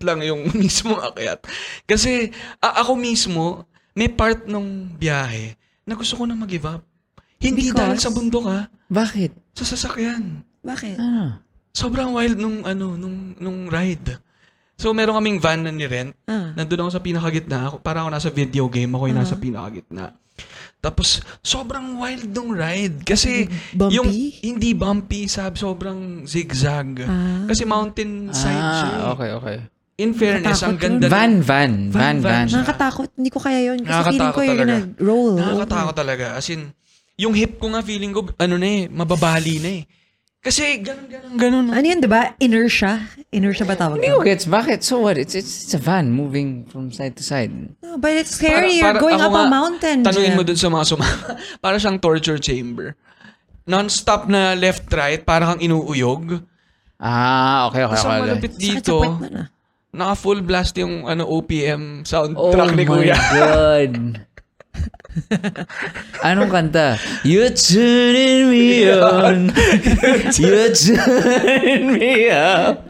lang 0.01 0.19
yung 0.19 0.49
mismo 0.57 0.97
akyat. 0.97 1.45
Kasi 1.83 2.33
a- 2.57 2.81
ako 2.81 2.97
mismo, 2.97 3.69
may 3.93 4.09
part 4.09 4.43
nung 4.45 4.89
biyahe 4.91 5.53
na 5.83 5.93
gusto 5.93 6.17
ko 6.17 6.25
na 6.25 6.33
mag-give 6.33 6.65
up. 6.65 6.81
Hindi 7.37 7.69
Because? 7.69 7.77
dahil 7.77 7.97
sa 8.01 8.09
bundok 8.09 8.45
ha, 8.47 8.61
Bakit? 8.87 9.31
sa 9.53 9.63
sasakyan. 9.63 10.41
Bakit? 10.59 10.97
Ah. 10.97 11.39
Sobrang 11.69 12.09
wild 12.09 12.35
nung 12.35 12.63
ano, 12.63 12.95
nung 12.95 13.35
nung 13.35 13.67
ride. 13.67 14.17
So 14.75 14.91
meron 14.91 15.15
kaming 15.15 15.39
van 15.39 15.63
na 15.63 15.71
ni-rent. 15.71 16.13
Ah. 16.27 16.51
Nandun 16.53 16.85
ako 16.85 16.91
sa 16.91 17.01
pinakagitna. 17.01 17.71
Ako, 17.71 17.75
para 17.79 18.03
ako 18.03 18.09
nasa 18.11 18.29
video 18.29 18.67
game. 18.67 18.91
Ako 18.91 19.07
yung 19.07 19.19
nasa 19.19 19.35
pinakagitna. 19.35 20.11
Tapos, 20.83 21.17
sobrang 21.41 21.97
wild 21.97 22.29
nung 22.29 22.53
ride. 22.53 23.01
Kasi, 23.01 23.49
Bumpy? 23.73 23.95
yung 23.97 24.09
hindi 24.45 24.77
bumpy, 24.77 25.25
sabi, 25.25 25.57
sobrang 25.57 26.29
zigzag. 26.29 27.01
Ah. 27.01 27.47
Kasi 27.49 27.65
mountain 27.65 28.29
side 28.29 28.53
siya. 28.53 28.85
eh. 28.85 28.99
Ah, 29.01 29.09
okay, 29.15 29.29
okay. 29.33 29.57
In 29.95 30.11
fairness, 30.11 30.59
ang 30.61 30.75
ganda. 30.77 31.07
Van, 31.07 31.39
van, 31.39 31.87
van, 31.89 32.19
van 32.19 32.21
van. 32.21 32.45
siya. 32.51 32.61
Nakakatakot. 32.61 33.09
Hindi 33.15 33.31
ko 33.31 33.39
kaya 33.39 33.59
yun. 33.63 33.79
Kasi 33.81 34.11
feeling 34.11 34.33
ko 34.35 34.41
talaga. 34.43 34.59
gonna 34.59 34.77
roll. 34.99 35.33
Nakakatakot 35.39 35.95
talaga. 35.95 36.25
As 36.35 36.47
in, 36.51 36.61
yung 37.15 37.31
hip 37.31 37.55
ko 37.57 37.71
nga 37.71 37.79
feeling 37.81 38.11
ko, 38.11 38.27
ano 38.35 38.55
na 38.59 38.67
eh, 38.67 38.81
mababali 38.91 39.55
na 39.63 39.69
eh. 39.71 39.81
Kasi, 40.45 40.77
ganun, 40.85 41.09
ganun, 41.09 41.33
ganun. 41.41 41.65
Ano 41.73 41.85
yun, 41.89 41.97
di 41.97 42.05
ba? 42.05 42.37
Inertia? 42.37 43.01
Inertia 43.33 43.65
ba 43.65 43.73
tawag 43.73 43.97
Hindi 43.97 44.13
ko 44.13 44.21
gets. 44.21 44.45
Bakit? 44.45 44.85
So 44.85 45.01
what? 45.01 45.17
It's, 45.17 45.33
it's, 45.33 45.65
it's 45.65 45.73
a 45.73 45.81
van 45.81 46.13
moving 46.13 46.69
from 46.69 46.93
side 46.93 47.17
to 47.17 47.25
side. 47.25 47.49
No, 47.81 47.97
but 47.97 48.13
it's 48.13 48.37
scary. 48.37 48.77
You're 48.77 48.93
Para- 48.93 49.01
going 49.01 49.17
ako 49.17 49.33
up 49.33 49.33
a 49.33 49.41
nga, 49.41 49.49
mountain. 49.49 49.97
Tanungin 50.05 50.37
mo 50.37 50.45
dun 50.45 50.53
sa 50.53 50.69
mga 50.69 50.85
sumama. 50.85 51.33
para 51.65 51.81
siyang 51.81 51.97
torture 51.97 52.37
chamber. 52.37 52.93
Non-stop 53.65 54.29
na 54.29 54.53
left-right, 54.53 55.25
para 55.25 55.49
kang 55.49 55.61
inuuyog. 55.65 56.45
Ah, 57.01 57.65
okay, 57.73 57.81
okay, 57.81 57.97
ang 57.97 58.05
okay. 58.05 58.21
malapit 58.21 58.51
sa 58.53 58.61
dito, 58.61 58.93
puwet 59.01 59.17
mo 59.17 59.27
na. 59.33 59.43
naka 59.97 60.13
full 60.13 60.45
blast 60.45 60.77
yung 60.77 61.09
ano 61.09 61.25
OPM 61.25 62.05
Oh 62.05 62.07
soundtrack 62.07 62.71
ni 62.77 62.85
my 62.85 62.87
Kuya. 62.87 63.17
God. 63.17 63.93
Anong 66.27 66.51
kanta? 66.51 66.99
You're 67.23 67.53
turning 67.55 68.51
me 68.51 68.89
on. 68.91 69.51
You're 70.39 70.75
turning 70.75 71.95
me 71.95 72.29
up. 72.29 72.83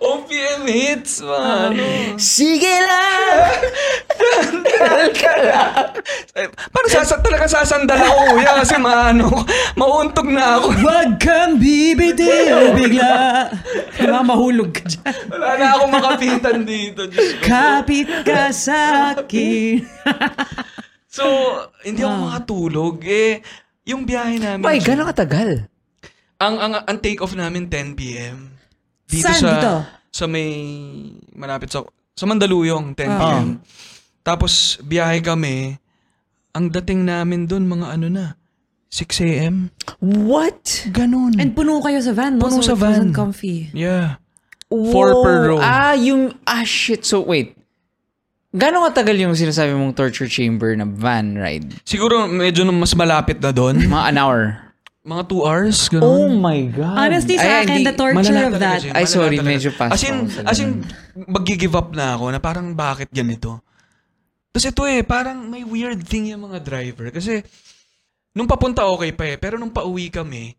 OPM 0.00 0.66
hits, 0.66 1.22
man. 1.22 1.76
Sige 2.18 2.66
lang! 2.82 3.62
Tandal 4.10 5.04
ka 5.14 5.34
lang. 5.38 5.90
Parang 6.74 6.90
sasa, 6.90 7.14
talaga 7.22 7.46
sasandal 7.46 8.00
ako, 8.00 8.34
Kuya, 8.34 8.52
kasi 8.58 8.76
maano, 8.82 9.30
mauuntog 9.78 10.26
na 10.26 10.58
ako. 10.58 10.68
Huwag 10.82 11.10
kang 11.22 11.62
bibitiw 11.62 12.74
bigla. 12.74 13.48
Diba, 13.94 14.20
mahulog 14.26 14.74
ka 14.74 14.82
dyan. 14.88 15.14
Wala 15.30 15.48
na 15.56 15.66
akong 15.78 15.92
makapitan 15.94 16.58
dito. 16.66 17.06
Kapit 17.44 18.10
ka 18.26 18.50
sa 18.50 19.14
akin. 19.14 19.84
So, 21.10 21.26
hindi 21.82 22.06
ako 22.06 22.16
makatulog. 22.30 22.94
Eh, 23.02 23.42
yung 23.82 24.06
biyahe 24.06 24.38
namin. 24.38 24.62
Bay, 24.62 24.78
gano'ng 24.78 25.10
katagal? 25.10 25.66
Ang, 26.38 26.54
ang, 26.62 26.72
ang 26.86 26.98
take 27.02 27.18
off 27.18 27.34
namin 27.34 27.66
10 27.66 27.98
p.m. 27.98 28.54
Dito 29.10 29.26
Saan 29.26 29.42
sa, 29.42 29.50
dito? 29.50 29.72
Sa 30.14 30.24
may, 30.30 30.54
malapit 31.34 31.74
sa, 31.74 31.82
sa 32.14 32.24
Mandaluyong, 32.30 32.94
10 32.94 32.94
p.m. 32.94 33.48
Tapos, 34.22 34.78
biyahe 34.86 35.18
kami. 35.18 35.74
Ang 36.54 36.70
dating 36.70 37.02
namin 37.02 37.50
doon, 37.50 37.66
mga 37.66 37.86
ano 37.90 38.06
na, 38.06 38.24
6 38.94 39.26
a.m. 39.26 39.74
What? 39.98 40.86
Ganon. 40.94 41.42
And 41.42 41.58
puno 41.58 41.82
kayo 41.82 41.98
sa 41.98 42.14
van, 42.14 42.38
no? 42.38 42.46
Puno 42.46 42.62
so 42.62 42.70
sa 42.70 42.78
it 42.78 42.82
wasn't 42.86 43.10
van. 43.10 43.18
comfy. 43.18 43.66
yeah. 43.74 44.22
Four 44.70 45.26
per 45.26 45.50
row. 45.50 45.58
Ah, 45.58 45.98
yung, 45.98 46.38
ah 46.46 46.62
shit, 46.62 47.02
so 47.02 47.26
wait. 47.26 47.58
Gano'ng 48.50 48.82
katagal 48.90 49.16
yung 49.16 49.34
sinasabi 49.34 49.70
mong 49.72 49.94
torture 49.94 50.26
chamber 50.26 50.74
na 50.74 50.82
van 50.82 51.38
ride? 51.38 51.70
Siguro, 51.86 52.26
medyo 52.26 52.66
nung 52.66 52.82
mas 52.82 52.90
malapit 52.92 53.38
na 53.38 53.54
doon. 53.54 53.78
Mga 53.86 54.04
an 54.06 54.18
hour. 54.18 54.40
mga 55.00 55.32
2 55.32 55.48
hours, 55.48 55.78
Oh 55.96 56.28
ganon. 56.28 56.44
my 56.44 56.60
God. 56.68 56.92
Honestly, 56.92 57.34
sa 57.34 57.48
Ay, 57.48 57.64
akin, 57.64 57.72
hindi- 57.80 57.88
the 57.88 57.96
torture 57.96 58.44
of 58.44 58.60
that. 58.60 58.84
Ay, 58.92 59.08
sorry, 59.08 59.40
talaga. 59.40 59.48
medyo 59.48 59.70
fast 59.72 59.96
As 59.96 60.02
in, 60.04 60.12
ako 60.12 60.28
sa 60.28 60.40
as 60.44 60.58
in, 60.60 60.70
ganun. 60.76 61.24
mag-give 61.26 61.72
up 61.72 61.88
na 61.90 62.06
ako 62.12 62.24
na 62.28 62.38
parang 62.38 62.68
bakit 62.76 63.08
ganito. 63.08 63.64
Tapos 64.52 64.66
ito 64.66 64.82
eh, 64.84 65.00
parang 65.00 65.48
may 65.48 65.64
weird 65.64 66.04
thing 66.04 66.28
yung 66.28 66.44
mga 66.44 66.60
driver. 66.60 67.08
Kasi, 67.08 67.40
nung 68.36 68.44
papunta 68.44 68.84
okay 68.84 69.16
pa 69.16 69.24
eh, 69.24 69.36
pero 69.38 69.56
nung 69.56 69.72
pauwi 69.72 70.12
kami, 70.12 70.52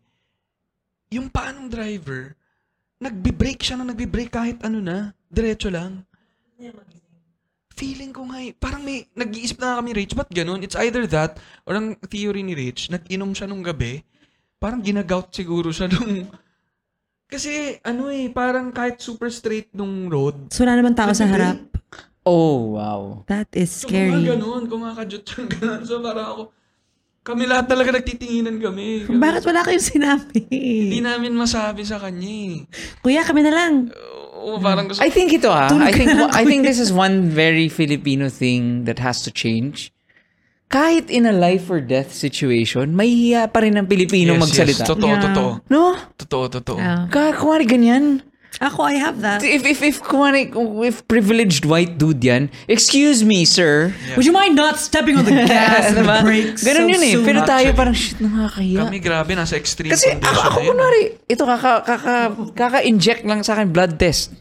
yung 1.12 1.30
paanong 1.30 1.70
driver, 1.70 2.34
nagbe-brake 2.98 3.62
siya 3.62 3.78
na 3.78 3.94
nagbe-brake 3.94 4.32
kahit 4.32 4.58
ano 4.58 4.82
na, 4.82 4.96
diretso 5.30 5.70
lang. 5.70 6.02
Feeling 7.72 8.12
ko 8.12 8.28
nga 8.28 8.38
eh, 8.38 8.52
parang 8.52 8.84
may, 8.84 9.08
nag-iisip 9.12 9.56
na 9.56 9.80
kami, 9.80 9.96
Rich, 9.96 10.12
ba't 10.12 10.28
ganun? 10.28 10.60
It's 10.60 10.76
either 10.76 11.08
that, 11.08 11.40
or 11.64 11.74
ang 11.74 11.96
theory 12.06 12.44
ni 12.44 12.52
Rich, 12.52 12.92
nag-inom 12.92 13.32
siya 13.32 13.48
nung 13.48 13.64
gabi, 13.64 14.04
parang 14.60 14.84
ginagout 14.84 15.32
siguro 15.32 15.72
siya 15.72 15.88
nung, 15.88 16.28
Kasi, 17.32 17.80
ano 17.80 18.12
eh, 18.12 18.28
parang 18.28 18.68
kahit 18.68 19.00
super 19.00 19.32
straight 19.32 19.72
nung 19.72 20.12
road. 20.12 20.52
So, 20.52 20.68
wala 20.68 20.76
naman 20.76 20.92
tao 20.92 21.16
sa 21.16 21.24
harap. 21.24 21.64
Oh, 22.28 22.76
wow. 22.76 23.24
That 23.24 23.48
is 23.56 23.72
So, 23.72 23.88
scary. 23.88 24.12
mga 24.12 24.36
ganun, 24.36 24.68
kumakajut 24.68 25.24
yung 25.40 25.48
ganun. 25.48 25.80
So, 25.88 26.04
parang 26.04 26.26
ako, 26.28 26.42
kami 27.24 27.48
lahat 27.48 27.72
talaga 27.72 27.96
nagtitinginan 27.96 28.60
kami. 28.60 29.08
Bakit 29.08 29.42
wala 29.48 29.64
kayong 29.64 29.88
sinabi? 29.96 30.44
Hindi 30.52 31.00
namin 31.00 31.32
masabi 31.32 31.88
sa 31.88 31.96
kanya 31.96 32.28
eh. 32.28 32.68
Kuya, 33.00 33.24
kami 33.24 33.48
na 33.48 33.52
lang. 33.56 33.88
Oo, 34.42 34.58
parang 34.58 34.90
gusto 34.90 34.98
I 34.98 35.08
think 35.08 35.30
ito 35.30 35.46
ah. 35.48 35.70
I 35.70 35.94
think 35.94 36.10
I 36.10 36.42
think 36.42 36.66
this 36.66 36.82
is 36.84 36.90
one 36.90 37.30
very 37.30 37.70
Filipino 37.70 38.26
thing 38.26 38.84
that 38.90 38.98
has 38.98 39.22
to 39.22 39.30
change. 39.30 39.94
Kahit 40.66 41.12
in 41.12 41.28
a 41.28 41.34
life 41.36 41.68
or 41.68 41.84
death 41.84 42.10
situation, 42.10 42.96
may 42.96 43.06
hiya 43.06 43.46
pa 43.52 43.60
rin 43.60 43.76
ng 43.76 43.86
Pilipino 43.86 44.34
Yes, 44.34 44.42
magsalita. 44.42 44.82
Yes, 44.82 44.88
totoo, 44.88 45.04
Yeah. 45.12 45.22
totoo. 45.22 45.48
No? 45.68 45.82
Totoo, 46.16 46.44
totoo. 46.48 46.78
Yeah. 46.80 47.06
Ka 47.12 47.36
kumari 47.36 47.68
ganyan. 47.68 48.24
Ako, 48.60 48.84
I 48.84 49.00
have 49.00 49.24
that. 49.24 49.40
If 49.40 49.64
if 49.64 49.80
if 49.80 49.96
kumari 49.98 50.52
if 50.84 51.00
privileged 51.08 51.64
white 51.64 51.96
dude 51.96 52.20
yan, 52.20 52.52
excuse 52.68 53.24
me, 53.24 53.48
sir. 53.48 53.90
Would 54.12 54.28
you 54.28 54.30
mind 54.30 54.54
not 54.54 54.76
stepping 54.76 55.16
on 55.16 55.24
the 55.24 55.32
gas 55.48 55.88
and 55.88 55.96
the 55.96 56.04
Diba? 56.04 56.20
brakes 56.20 56.60
Ganun 56.60 56.84
so 56.84 56.92
yun 56.92 57.02
eh. 57.02 57.14
Pero 57.24 57.38
tayo 57.42 57.72
Actually. 57.72 57.80
parang 57.80 57.96
shit 57.96 58.18
nakakahiya. 58.20 58.78
Kami 58.84 58.98
grabe, 59.00 59.32
nasa 59.32 59.56
extreme 59.56 59.90
Kasi 59.90 60.14
condition 60.14 60.36
ako, 60.36 60.46
ako 60.46 60.58
yun. 60.60 60.68
kunwari, 60.68 61.02
ito 61.24 61.42
kaka, 61.42 61.72
kaka, 61.80 62.14
kaka-inject 62.52 63.22
lang 63.24 63.40
sa 63.40 63.56
akin 63.56 63.72
blood 63.72 63.96
test. 63.96 64.36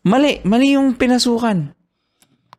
Mali, 0.00 0.38
mali 0.42 0.78
yung 0.78 0.94
pinasukan. 0.94 1.74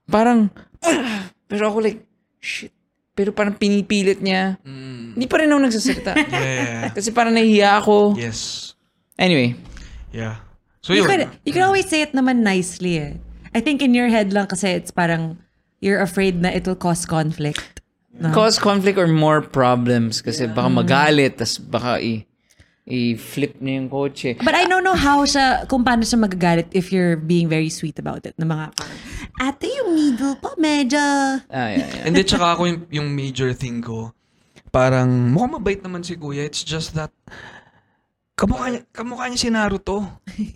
Parang, 0.05 0.51
pero 1.49 1.71
ako 1.71 1.77
like, 1.79 2.03
shit. 2.37 2.75
Pero 3.11 3.31
parang 3.31 3.55
pinipilit 3.55 4.21
niya. 4.21 4.61
Mm, 4.61 5.15
Hindi 5.15 5.25
pa 5.25 5.41
rin 5.41 5.49
ako 5.49 5.59
nagsasalita. 5.63 6.11
yeah. 6.29 6.91
Kasi 6.91 7.09
parang 7.09 7.33
nahihiya 7.33 7.81
ako. 7.81 8.13
yes. 8.13 8.75
Anyway, 9.15 9.55
Yeah. 10.13 10.43
So 10.87 10.95
You 10.95 11.03
could, 11.03 11.27
you 11.43 11.51
could 11.51 11.67
always 11.67 11.91
say 11.91 11.99
it 12.01 12.15
naman 12.15 12.47
nicely 12.47 12.95
eh. 12.95 13.19
I 13.51 13.59
think 13.59 13.83
in 13.83 13.91
your 13.91 14.07
head 14.07 14.31
lang 14.31 14.47
kasi 14.47 14.71
it's 14.71 14.87
parang 14.89 15.35
you're 15.83 15.99
afraid 15.99 16.39
na 16.39 16.47
it'll 16.49 16.79
cause 16.79 17.03
conflict. 17.03 17.83
No? 18.17 18.33
cause 18.33 18.57
conflict 18.57 18.97
or 18.97 19.05
more 19.05 19.45
problems 19.45 20.25
kasi 20.25 20.49
baka 20.49 20.73
magalit, 20.73 21.37
tas 21.37 21.61
baka 21.61 22.01
i- 22.01 22.25
i-flip 22.87 23.59
niya 23.61 23.83
yung 23.83 23.89
kotse. 23.91 24.39
But 24.41 24.55
I 24.55 24.65
don't 24.65 24.81
know 24.81 24.95
how 24.97 25.21
siya, 25.27 25.67
kung 25.67 25.83
paano 25.83 26.01
siya 26.01 26.17
magagalit 26.17 26.71
if 26.71 26.89
you're 26.89 27.13
being 27.19 27.45
very 27.45 27.69
sweet 27.69 27.99
about 27.99 28.25
it. 28.25 28.33
Na 28.39 28.47
mga 28.47 28.65
ate 29.43 29.67
yung 29.69 29.93
needle 29.93 30.33
po, 30.39 30.55
medyo... 30.57 30.97
Ah, 30.97 31.69
yeah, 31.69 31.83
yeah. 31.83 32.07
And 32.07 32.15
then 32.15 32.25
tsaka 32.25 32.57
ako 32.57 32.63
yung, 32.65 32.79
yung 32.89 33.07
major 33.13 33.51
thing 33.53 33.83
ko, 33.83 34.15
parang 34.71 35.35
mukhang 35.35 35.59
mabait 35.59 35.79
naman 35.83 36.01
si 36.01 36.15
Kuya. 36.17 36.47
It's 36.47 36.63
just 36.63 36.95
that, 36.95 37.11
kamukha 38.37 38.65
niya, 38.69 38.81
kamukha 38.93 39.25
niya 39.27 39.39
si 39.41 39.49
Naruto. 39.49 39.97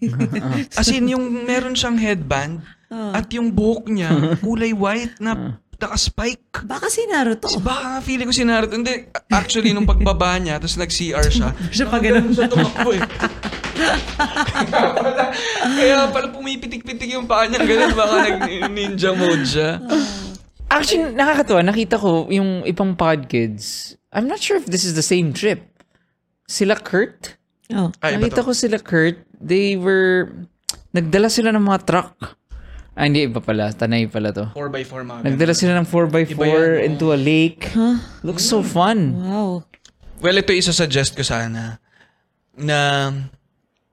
As 0.80 0.88
in, 0.94 1.10
yung 1.10 1.26
meron 1.44 1.74
siyang 1.74 1.98
headband, 1.98 2.62
at 2.92 3.26
yung 3.34 3.50
buhok 3.50 3.90
niya, 3.90 4.14
kulay 4.46 4.70
white 4.72 5.18
na 5.18 5.58
naka-spike. 5.82 6.62
Baka 6.70 6.94
si 6.94 7.10
Naruto. 7.10 7.50
Baka 7.58 7.98
nga 7.98 8.02
feeling 8.06 8.30
ko 8.30 8.36
si 8.38 8.46
Naruto. 8.46 8.78
Hindi, 8.78 9.10
actually, 9.34 9.74
nung 9.74 9.90
pagbaba 9.90 10.38
niya, 10.38 10.62
tapos 10.62 10.78
nag-CR 10.78 11.26
siya, 11.26 11.50
Siya 11.76 11.90
pa 11.90 11.98
ganun. 11.98 12.30
siya 12.30 12.46
tumakbo 12.46 12.94
eh. 12.94 13.02
kaya, 13.02 14.94
pala, 14.94 15.24
kaya 15.58 15.98
pala 16.14 16.28
pumipitik-pitik 16.30 17.18
yung 17.18 17.26
paa 17.26 17.50
niya, 17.50 17.66
ganun, 17.66 17.98
baka 17.98 18.16
nag-ninja 18.30 19.10
mode 19.18 19.42
siya. 19.42 19.82
Actually, 20.70 21.18
nakakatuwa. 21.18 21.66
Nakita 21.66 21.98
ko 21.98 22.30
yung 22.30 22.62
ibang 22.64 22.94
podkids. 22.94 23.98
I'm 24.14 24.30
not 24.30 24.38
sure 24.38 24.62
if 24.62 24.70
this 24.70 24.86
is 24.86 24.94
the 24.94 25.04
same 25.04 25.34
trip. 25.34 25.66
Sila 26.46 26.78
Kurt? 26.78 27.41
Oh. 27.72 27.90
Ay, 28.04 28.20
Nakita 28.20 28.44
to. 28.44 28.48
ko 28.48 28.52
sila 28.54 28.78
Kurt. 28.80 29.24
They 29.40 29.76
were... 29.80 30.32
Nagdala 30.92 31.32
sila 31.32 31.56
ng 31.56 31.64
mga 31.64 31.80
truck. 31.88 32.14
Ah, 32.92 33.08
hindi. 33.08 33.24
Iba 33.26 33.40
pala. 33.40 33.72
Tanay 33.72 34.12
pala 34.12 34.36
to. 34.36 34.52
4x4 34.52 35.02
mga 35.08 35.20
Nagdala 35.32 35.54
sila 35.56 35.72
ng 35.80 35.88
4x4 35.88 36.36
Iba 36.36 36.46
yan, 36.46 36.60
oh. 36.60 36.88
into 36.92 37.06
a 37.16 37.20
lake. 37.20 37.72
Looks 38.22 38.44
so 38.44 38.60
fun. 38.60 39.16
Wow. 39.16 39.64
Well, 40.22 40.38
ito 40.38 40.52
isa-suggest 40.54 41.16
ko 41.16 41.24
sana 41.24 41.82
na 42.54 43.10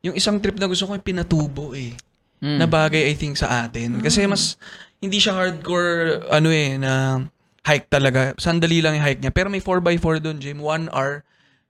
yung 0.03 0.19
isang 0.19 0.43
trip 0.43 0.59
na 0.59 0.69
gusto 0.69 0.85
ko 0.85 0.93
yung 0.99 1.07
pinatubo 1.07 1.73
eh. 1.73 1.95
Na 2.43 2.67
bagay 2.67 3.11
I 3.11 3.15
think 3.15 3.39
sa 3.39 3.67
atin. 3.67 4.03
Kasi 4.03 4.27
mas 4.27 4.59
hindi 4.99 5.23
siya 5.23 5.35
hardcore 5.35 6.27
ano 6.31 6.51
eh 6.51 6.75
na 6.77 7.23
hike 7.67 7.89
talaga. 7.89 8.35
Sandali 8.37 8.83
lang 8.83 8.99
yung 8.99 9.07
hike 9.07 9.23
niya. 9.23 9.33
Pero 9.33 9.49
may 9.49 9.63
4x4 9.63 10.21
doon, 10.23 10.37
Jim. 10.43 10.59
1 10.59 10.91
hour 10.91 11.23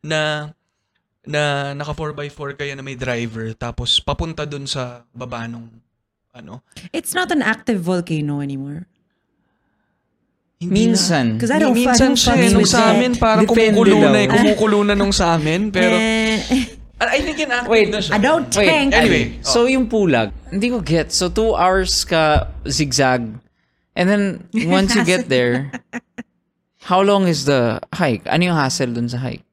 na 0.05 0.51
na 1.29 1.77
naka 1.77 1.93
4x4 1.93 2.57
kayo 2.57 2.73
na 2.73 2.81
may 2.81 2.97
driver 2.97 3.53
tapos 3.53 4.01
papunta 4.01 4.49
doon 4.49 4.65
sa 4.65 5.05
baba 5.13 5.45
nung 5.45 5.69
ano. 6.33 6.65
It's 6.97 7.13
not 7.13 7.29
an 7.29 7.45
active 7.45 7.85
volcano 7.85 8.41
anymore. 8.41 8.89
Hindi 10.59 10.75
Minsan. 10.75 11.39
Because 11.39 11.53
I 11.55 11.61
don't, 11.63 11.77
Minsan 11.77 12.19
siya 12.19 12.35
eh, 12.35 12.51
nung 12.51 12.67
sa 12.67 12.91
amin 12.91 13.15
parang 13.15 13.47
kumukulo 13.47 13.95
na 14.11 14.19
eh. 14.19 14.27
Kumukulo 14.27 14.79
na 14.83 14.95
nung 14.97 15.15
sa 15.15 15.37
amin. 15.39 15.69
Pero 15.75 15.95
Eh, 15.95 16.43
I 16.99 17.23
think 17.23 17.39
inactive 17.39 17.71
Wait, 17.71 17.95
na 17.95 18.03
siya. 18.03 18.13
I 18.17 18.19
don't 18.19 18.51
Wait, 18.51 18.67
tank. 18.67 18.91
Anyway, 18.91 19.39
So 19.47 19.71
yung 19.71 19.87
pulag, 19.87 20.35
hindi 20.51 20.75
ko 20.75 20.83
get. 20.83 21.15
So 21.15 21.31
two 21.31 21.55
hours 21.55 22.03
ka 22.03 22.51
zigzag. 22.67 23.39
And 23.95 24.07
then 24.11 24.23
once 24.67 24.99
you 24.99 25.07
get 25.07 25.29
there, 25.33 25.71
how 26.83 27.03
long 27.07 27.31
is 27.31 27.47
the 27.47 27.79
hike? 27.95 28.27
Ano 28.27 28.51
yung 28.51 28.59
hassle 28.59 28.91
dun 28.91 29.07
sa 29.07 29.23
hike? 29.23 29.47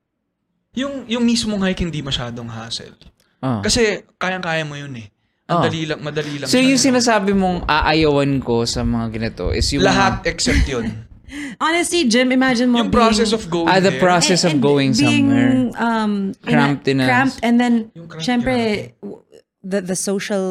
Yung, 0.75 1.07
yung 1.07 1.23
mismong 1.23 1.61
hike 1.61 1.81
hindi 1.81 1.99
masyadong 1.99 2.47
hassle. 2.47 2.95
Oh. 3.39 3.59
Kasi 3.59 4.03
kayang-kaya 4.15 4.63
mo 4.63 4.75
yun 4.75 4.93
eh. 4.95 5.07
Ang 5.45 5.57
Oh. 5.57 5.63
dali 5.63 5.85
lang, 5.85 6.01
madali 6.01 6.35
lang. 6.37 6.47
So 6.47 6.57
siya. 6.57 6.67
yung 6.67 6.81
sinasabi 6.81 7.31
mong 7.31 7.63
aayawan 7.65 8.41
ko 8.41 8.65
sa 8.65 8.81
mga 8.81 9.07
ganito 9.11 9.49
is 9.49 9.69
yung 9.69 9.83
Lahat 9.83 10.25
except 10.25 10.65
yun. 10.65 10.89
Honestly, 11.57 12.05
Jim, 12.05 12.29
imagine 12.29 12.67
mo 12.67 12.79
yung 12.79 12.89
being- 12.89 12.97
process 12.97 13.29
of 13.29 13.45
going 13.47 13.65
Ah, 13.65 13.77
the 13.77 13.89
there. 13.89 14.01
process 14.01 14.41
of 14.43 14.53
and 14.53 14.61
going 14.61 14.91
being, 14.91 15.25
somewhere. 15.25 15.53
Um, 15.75 16.33
Cramped 16.39 16.85
in 16.85 16.97
a- 16.97 17.05
Cramped 17.05 17.39
and 17.41 17.55
then, 17.55 17.73
cramped, 17.93 18.21
syempre, 18.21 18.55
w- 18.99 19.21
the, 19.61 19.81
the 19.83 19.95
social 19.95 20.45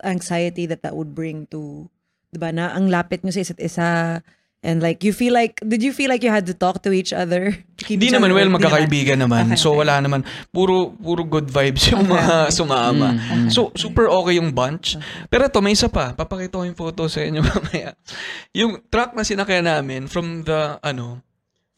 anxiety 0.00 0.64
that 0.64 0.80
that 0.80 0.92
would 0.92 1.14
bring 1.14 1.44
to, 1.48 1.88
di 2.28 2.38
ba, 2.38 2.48
na 2.48 2.72
ang 2.72 2.88
lapit 2.88 3.20
nyo 3.20 3.30
sa 3.30 3.40
isa't 3.40 3.60
isa. 3.60 4.20
And 4.60 4.84
like, 4.84 5.00
you 5.00 5.16
feel 5.16 5.32
like, 5.32 5.56
did 5.64 5.80
you 5.80 5.88
feel 5.88 6.12
like 6.12 6.20
you 6.20 6.28
had 6.28 6.44
to 6.44 6.52
talk 6.52 6.84
to 6.84 6.92
each 6.92 7.16
other? 7.16 7.56
Hindi 7.80 8.12
naman, 8.12 8.36
well, 8.36 8.52
magkakaibigan 8.52 9.16
naman. 9.16 9.48
Okay, 9.48 9.56
so, 9.56 9.72
okay. 9.72 9.88
wala 9.88 10.04
naman. 10.04 10.20
Puro, 10.52 10.92
puro 10.92 11.24
good 11.24 11.48
vibes 11.48 11.88
yung 11.88 12.04
mga 12.04 12.52
sumama. 12.52 13.16
So, 13.48 13.72
super 13.72 14.12
okay 14.12 14.36
yung 14.36 14.52
bunch. 14.52 15.00
Pero 15.32 15.48
ito, 15.48 15.64
may 15.64 15.72
isa 15.72 15.88
pa. 15.88 16.12
Papakita 16.12 16.60
ko 16.60 16.68
yung 16.68 16.76
photo 16.76 17.08
sa 17.08 17.24
inyo 17.24 17.40
mamaya. 17.48 17.96
Yung 18.52 18.84
truck 18.92 19.16
na 19.16 19.24
sinakyan 19.24 19.64
namin 19.64 20.04
from 20.12 20.44
the, 20.44 20.76
ano, 20.84 21.24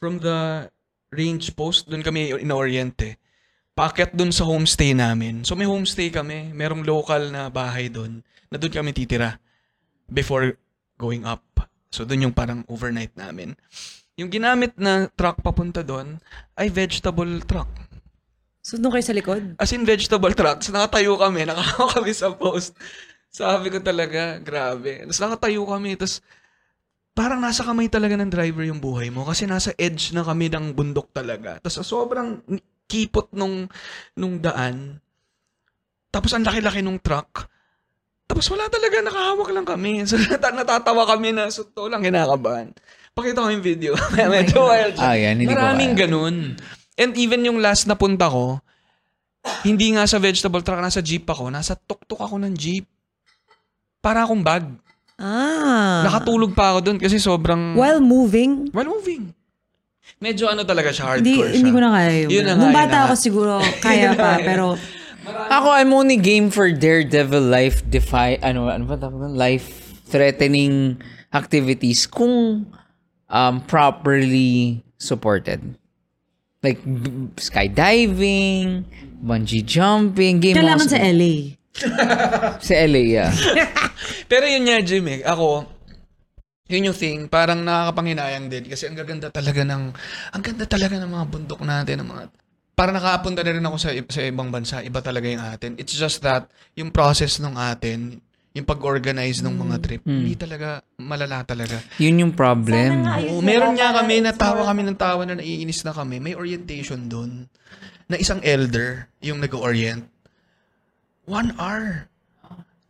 from 0.03 0.19
the 0.19 0.67
range 1.15 1.55
post, 1.55 1.87
doon 1.87 2.03
kami 2.03 2.35
in-oriente. 2.35 3.15
Paakyat 3.79 4.11
doon 4.11 4.35
sa 4.35 4.43
homestay 4.43 4.91
namin. 4.91 5.47
So, 5.47 5.55
may 5.55 5.71
homestay 5.71 6.11
kami. 6.11 6.51
Merong 6.51 6.83
local 6.83 7.31
na 7.31 7.47
bahay 7.47 7.87
doon 7.87 8.27
na 8.51 8.59
doon 8.59 8.75
kami 8.75 8.91
titira 8.91 9.39
before 10.11 10.59
going 10.99 11.23
up. 11.23 11.41
So, 11.92 12.08
doon 12.08 12.32
yung 12.32 12.34
parang 12.34 12.64
overnight 12.72 13.12
namin. 13.14 13.52
Yung 14.16 14.32
ginamit 14.32 14.72
na 14.80 15.12
truck 15.12 15.44
papunta 15.44 15.84
doon 15.84 16.16
ay 16.56 16.72
vegetable 16.72 17.44
truck. 17.44 17.68
So, 18.64 18.80
doon 18.80 18.96
kayo 18.96 19.04
sa 19.04 19.12
likod? 19.12 19.42
As 19.61 19.76
in 19.76 19.84
vegetable 19.84 20.32
trucks, 20.32 20.72
nakatayo 20.72 21.20
kami, 21.20 21.44
nakakawa 21.49 22.00
kami 22.00 22.12
sa 22.16 22.32
post. 22.32 22.72
Sabi 23.28 23.68
ko 23.68 23.80
talaga, 23.84 24.40
grabe. 24.40 25.04
Tapos 25.04 25.20
nakatayo 25.20 25.62
kami, 25.68 26.00
tapos 26.00 26.25
parang 27.12 27.40
nasa 27.44 27.61
kamay 27.61 27.92
talaga 27.92 28.16
ng 28.16 28.32
driver 28.32 28.64
yung 28.64 28.80
buhay 28.80 29.12
mo 29.12 29.28
kasi 29.28 29.44
nasa 29.44 29.76
edge 29.76 30.16
na 30.16 30.25
kami 30.25 30.49
ng 30.49 30.72
bundok 30.72 31.12
talaga. 31.12 31.61
Tapos 31.61 31.84
sobrang 31.84 32.40
kipot 32.88 33.32
nung, 33.37 33.68
nung 34.16 34.40
daan. 34.40 35.00
Tapos 36.12 36.32
ang 36.32 36.44
laki-laki 36.44 36.84
nung 36.84 37.00
truck. 37.00 37.49
Tapos 38.33 38.49
wala 38.49 38.65
talaga, 38.67 38.97
nakahawak 39.05 39.49
lang 39.53 39.67
kami. 39.69 39.93
So 40.09 40.17
nat- 40.17 40.57
natatawa 40.57 41.05
kami 41.05 41.37
na 41.37 41.53
so 41.53 41.69
to 41.69 41.93
lang 41.93 42.01
kinakabahan. 42.01 42.73
Pakita 43.12 43.45
ko 43.45 43.53
yung 43.53 43.61
video. 43.61 43.93
Medyo 44.17 44.65
wild. 44.65 44.97
Ah, 44.97 45.12
yan, 45.12 45.37
hindi 45.37 45.53
ko 45.53 45.61
Maraming 45.61 45.93
kaya. 45.93 46.09
ganun. 46.09 46.57
And 46.97 47.12
even 47.21 47.45
yung 47.45 47.61
last 47.61 47.85
na 47.85 47.93
punta 47.93 48.25
ko, 48.25 48.57
hindi 49.69 49.93
nga 49.93 50.09
sa 50.09 50.17
vegetable 50.17 50.65
truck, 50.65 50.81
nasa 50.81 51.05
jeep 51.05 51.29
ako. 51.29 51.53
Nasa 51.53 51.77
tuktok 51.77 52.25
ako 52.25 52.41
ng 52.41 52.57
jeep. 52.57 52.89
Para 54.01 54.25
akong 54.25 54.41
bag. 54.41 54.65
Ah. 55.21 56.09
Nakatulog 56.09 56.57
pa 56.57 56.73
ako 56.73 56.79
doon 56.89 56.99
kasi 56.99 57.21
sobrang... 57.21 57.77
While 57.77 58.01
moving? 58.01 58.73
While 58.73 58.89
moving. 58.89 59.37
Medyo 60.19 60.49
ano 60.49 60.65
talaga 60.65 60.89
siya, 60.89 61.21
Hindi, 61.21 61.37
hardcore 61.37 61.51
siya. 61.53 61.57
hindi 61.61 61.71
ko 61.71 61.79
na 61.79 61.89
kaya 61.93 62.11
yun. 62.17 62.29
Yun 62.33 62.43
na 62.43 62.53
nga, 62.55 62.59
Nung 62.59 62.73
yun 62.73 62.79
bata 62.81 62.97
na 62.97 63.03
ako 63.05 63.15
siguro, 63.15 63.53
kaya 63.85 64.09
pa. 64.17 64.41
pero, 64.41 64.75
Ako, 65.33 65.69
I'm 65.73 65.93
only 65.93 66.17
game 66.17 66.51
for 66.51 66.71
daredevil 66.71 67.43
life 67.43 67.83
defy, 67.89 68.39
ano, 68.43 68.69
ano 68.69 68.85
ba 68.85 68.97
tawag? 68.97 69.33
Life 69.33 69.97
threatening 70.09 71.01
activities 71.33 72.05
kung 72.05 72.67
um, 73.29 73.55
properly 73.65 74.85
supported. 75.01 75.61
Like, 76.62 76.79
b- 76.85 77.33
skydiving, 77.41 78.85
bungee 79.19 79.65
jumping, 79.65 80.39
game 80.39 80.57
Kailangan 80.57 80.87
also- 80.87 80.95
sa 80.95 81.03
LA. 81.03 81.35
Sa 82.69 82.77
LA, 82.77 83.17
yeah. 83.17 83.33
Pero 84.31 84.45
yun 84.45 84.69
nga, 84.69 84.85
Jim, 84.85 85.09
eh. 85.09 85.25
Ako, 85.25 85.65
yun 86.69 86.93
yung 86.93 86.97
thing, 86.97 87.33
parang 87.33 87.65
nakakapanghinayang 87.65 88.53
din 88.53 88.69
kasi 88.69 88.93
ang 88.93 88.97
gaganda 88.97 89.33
talaga 89.33 89.65
ng, 89.65 89.83
ang 90.37 90.43
ganda 90.45 90.69
talaga 90.69 91.01
ng 91.01 91.09
mga 91.09 91.27
bundok 91.33 91.61
natin, 91.65 92.05
ng 92.05 92.09
mga, 92.12 92.23
parang 92.73 92.97
nakapunta 92.97 93.45
na 93.45 93.52
rin 93.52 93.64
ako 93.64 93.76
sa, 93.76 93.91
sa 93.93 94.21
ibang 94.25 94.49
bansa, 94.49 94.81
iba 94.81 95.00
talaga 95.05 95.29
yung 95.29 95.45
atin. 95.45 95.76
It's 95.76 95.93
just 95.93 96.25
that, 96.25 96.49
yung 96.73 96.88
process 96.88 97.37
ng 97.38 97.55
atin, 97.55 98.21
yung 98.52 98.69
pag-organize 98.69 99.41
ng 99.41 99.55
mga 99.57 99.76
trip, 99.81 100.02
hindi 100.05 100.37
talaga, 100.37 100.85
malala 101.00 101.41
talaga. 101.45 101.81
Yun 101.97 102.29
yung 102.29 102.33
problem. 102.37 103.00
Oo, 103.33 103.41
meron 103.41 103.76
nga 103.76 103.97
kami, 103.97 104.21
natawa 104.21 104.69
kami 104.69 104.85
ng 104.85 104.99
tawa 105.00 105.25
na 105.25 105.41
naiinis 105.41 105.81
na 105.88 105.97
kami. 105.97 106.21
May 106.21 106.37
orientation 106.37 107.09
doon 107.09 107.49
na 108.12 108.21
isang 108.21 108.45
elder 108.45 109.09
yung 109.25 109.41
nag-orient. 109.41 110.05
One 111.25 111.57
hour. 111.57 112.12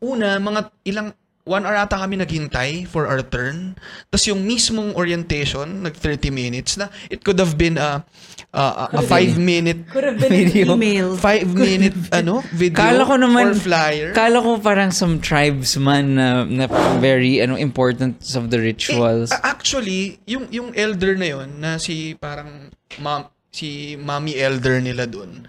Una, 0.02 0.42
mga 0.42 0.60
ilang, 0.82 1.14
one 1.42 1.66
hour 1.66 1.74
ata 1.74 1.98
kami 1.98 2.18
naghintay 2.22 2.86
for 2.86 3.06
our 3.10 3.22
turn. 3.22 3.74
Tapos 4.10 4.24
yung 4.30 4.46
mismong 4.46 4.94
orientation, 4.94 5.82
nag 5.82 5.94
30 5.98 6.30
minutes 6.30 6.78
na, 6.78 6.86
it 7.10 7.26
could 7.26 7.38
have 7.42 7.58
been 7.58 7.78
a, 7.78 8.06
a, 8.54 8.98
a 8.98 9.02
5 9.02 9.38
minute, 9.38 9.82
Video. 10.22 10.74
Email. 10.74 11.18
5 11.18 11.54
minute, 11.54 11.96
ano, 12.14 12.42
video 12.54 12.78
Kala 12.78 13.02
ko 13.02 13.14
naman, 13.18 13.44
or 13.50 13.58
flyer. 13.58 14.08
Kala 14.14 14.38
ko 14.38 14.58
parang 14.62 14.94
some 14.94 15.18
tribesman 15.18 16.14
na, 16.14 16.46
na 16.46 16.66
very 17.02 17.42
ano 17.42 17.58
importance 17.58 18.38
of 18.38 18.50
the 18.54 18.58
rituals. 18.62 19.34
Eh, 19.34 19.42
actually, 19.42 20.22
yung 20.30 20.46
yung 20.54 20.70
elder 20.78 21.18
na 21.18 21.26
yon 21.26 21.48
na 21.58 21.70
si 21.82 22.14
parang 22.14 22.70
mom, 23.02 23.26
si 23.50 23.98
mommy 23.98 24.38
elder 24.38 24.78
nila 24.78 25.10
doon. 25.10 25.44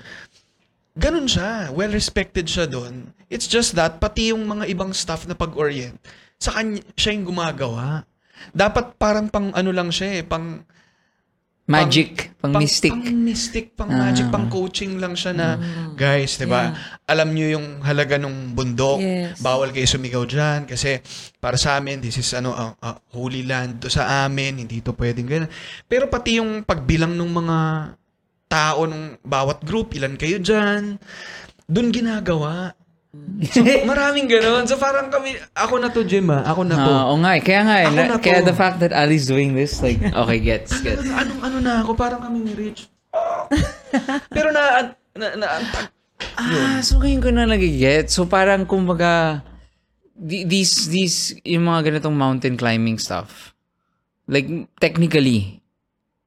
Ganun 0.94 1.26
siya. 1.26 1.74
Well 1.74 1.90
respected 1.90 2.46
siya 2.46 2.70
doon. 2.70 3.10
It's 3.28 3.50
just 3.50 3.74
that 3.74 3.98
pati 3.98 4.30
yung 4.30 4.46
mga 4.46 4.70
ibang 4.70 4.94
staff 4.94 5.26
na 5.26 5.34
pag-orient, 5.34 5.98
sa 6.38 6.54
kanya 6.54 6.86
siya 6.94 7.18
yung 7.18 7.34
gumagawa. 7.34 8.06
Dapat 8.54 9.00
parang 9.02 9.32
pang 9.32 9.50
ano 9.56 9.72
lang 9.74 9.90
siya 9.90 10.22
eh, 10.22 10.24
pang 10.26 10.62
Magic, 11.64 12.36
pang, 12.44 12.60
mystic. 12.60 12.92
Pang 12.92 13.08
mystic, 13.24 13.66
pang 13.80 13.88
magic, 13.88 14.28
pang 14.28 14.52
coaching 14.52 15.00
lang 15.00 15.16
siya 15.16 15.32
na, 15.32 15.56
guys, 15.96 16.36
'di 16.36 16.44
ba? 16.44 16.76
Alam 17.08 17.32
niyo 17.32 17.56
yung 17.56 17.80
halaga 17.80 18.20
ng 18.20 18.52
bundok. 18.52 19.00
Yes. 19.00 19.40
Bawal 19.40 19.72
kayo 19.72 19.88
sumigaw 19.88 20.28
diyan 20.28 20.68
kasi 20.68 21.00
para 21.40 21.56
sa 21.56 21.80
amin 21.80 22.04
this 22.04 22.20
is 22.20 22.28
ano 22.36 22.52
ah, 22.52 22.76
ah, 22.84 23.00
holy 23.16 23.48
land 23.48 23.80
to 23.80 23.88
sa 23.88 24.28
amin, 24.28 24.60
hindi 24.60 24.84
to 24.84 24.92
pwedeng 24.92 25.24
ganun. 25.24 25.52
Pero 25.88 26.12
pati 26.12 26.44
yung 26.44 26.68
pagbilang 26.68 27.16
ng 27.16 27.32
mga 27.32 27.58
tao 28.54 28.86
ng 28.86 29.18
bawat 29.26 29.66
group, 29.66 29.98
ilan 29.98 30.14
kayo 30.14 30.38
diyan, 30.38 31.02
doon 31.66 31.90
ginagawa. 31.90 32.78
So, 33.50 33.66
maraming 33.90 34.30
ganun. 34.30 34.70
So, 34.70 34.78
parang 34.78 35.10
kami, 35.10 35.34
ako 35.58 35.82
na 35.82 35.90
to, 35.90 36.06
Jim, 36.06 36.30
ah. 36.30 36.46
Ako 36.46 36.62
na 36.62 36.76
to. 36.78 36.92
Ah, 36.94 37.04
oo 37.10 37.18
nga, 37.18 37.34
eh. 37.34 37.42
kaya 37.42 37.62
nga, 37.66 37.76
eh, 37.82 37.88
Ako 37.90 37.98
na- 37.98 38.10
na 38.14 38.18
kaya 38.22 38.40
to. 38.42 38.54
the 38.54 38.58
fact 38.58 38.78
that 38.78 38.94
Ali's 38.94 39.26
doing 39.26 39.58
this, 39.58 39.82
like, 39.82 39.98
okay, 40.02 40.38
gets, 40.38 40.78
gets. 40.86 41.10
Anong 41.10 41.42
ano 41.42 41.58
na 41.58 41.82
ako, 41.82 41.98
parang 41.98 42.22
kami 42.22 42.46
ni 42.46 42.54
Rich. 42.54 42.90
Pero 44.36 44.54
na, 44.54 44.94
na, 45.18 45.28
na, 45.38 45.48
Ah, 46.34 46.82
so 46.82 46.98
ngayon 46.98 47.22
ko 47.22 47.30
na 47.30 47.46
nagigit. 47.46 48.10
So 48.10 48.26
parang 48.26 48.66
kumbaga 48.66 49.42
these 50.18 50.90
these 50.90 51.38
yung 51.46 51.70
mga 51.70 51.94
ganitong 51.94 52.18
mountain 52.18 52.58
climbing 52.58 52.98
stuff. 52.98 53.54
Like 54.26 54.50
technically 54.82 55.62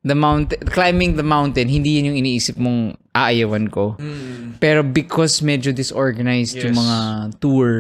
the 0.07 0.15
mountain 0.15 0.63
climbing 0.71 1.19
the 1.19 1.27
mountain 1.27 1.67
hindi 1.67 1.99
yun 1.99 2.15
yung 2.15 2.19
iniisip 2.23 2.55
mong 2.55 2.95
aayawan 3.11 3.67
ko. 3.67 3.99
Pero 4.63 4.87
because 4.87 5.43
medyo 5.43 5.75
disorganized 5.75 6.55
yung 6.63 6.79
Yes. 6.79 6.81
mga 6.81 6.99
tour 7.43 7.71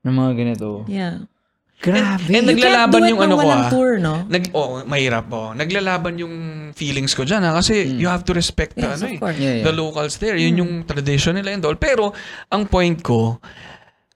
ng 0.00 0.14
mga 0.16 0.32
ganito. 0.32 0.68
Yeah. 0.88 1.28
Grabe. 1.76 2.24
and 2.32 2.48
can't 2.48 2.48
naglalaban 2.56 3.00
yung 3.04 3.20
ano 3.20 3.34
ko, 3.36 3.48
ah. 3.52 3.68
tour, 3.68 4.00
no? 4.00 4.24
Nag, 4.24 4.48
oh, 4.56 4.80
mahirap 4.88 5.28
oh. 5.28 5.52
Naglalaban 5.52 6.16
yung 6.16 6.34
feelings 6.72 7.12
ko 7.12 7.28
dyan 7.28 7.44
ha? 7.44 7.52
kasi 7.52 7.84
you 8.00 8.08
have 8.08 8.24
to 8.24 8.32
respect 8.32 8.72
the, 8.80 8.88
Yes, 8.88 9.04
ano, 9.04 9.12
of 9.12 9.36
eh. 9.36 9.36
Yeah, 9.36 9.54
yeah. 9.60 9.64
the 9.68 9.76
locals 9.76 10.16
there. 10.16 10.40
Yun 10.40 10.56
yung 10.56 10.72
tradition 10.88 11.36
nila 11.36 11.52
and 11.52 11.60
all. 11.68 11.76
Pero, 11.76 12.16
ang 12.48 12.64
point 12.64 12.96
ko, 13.04 13.44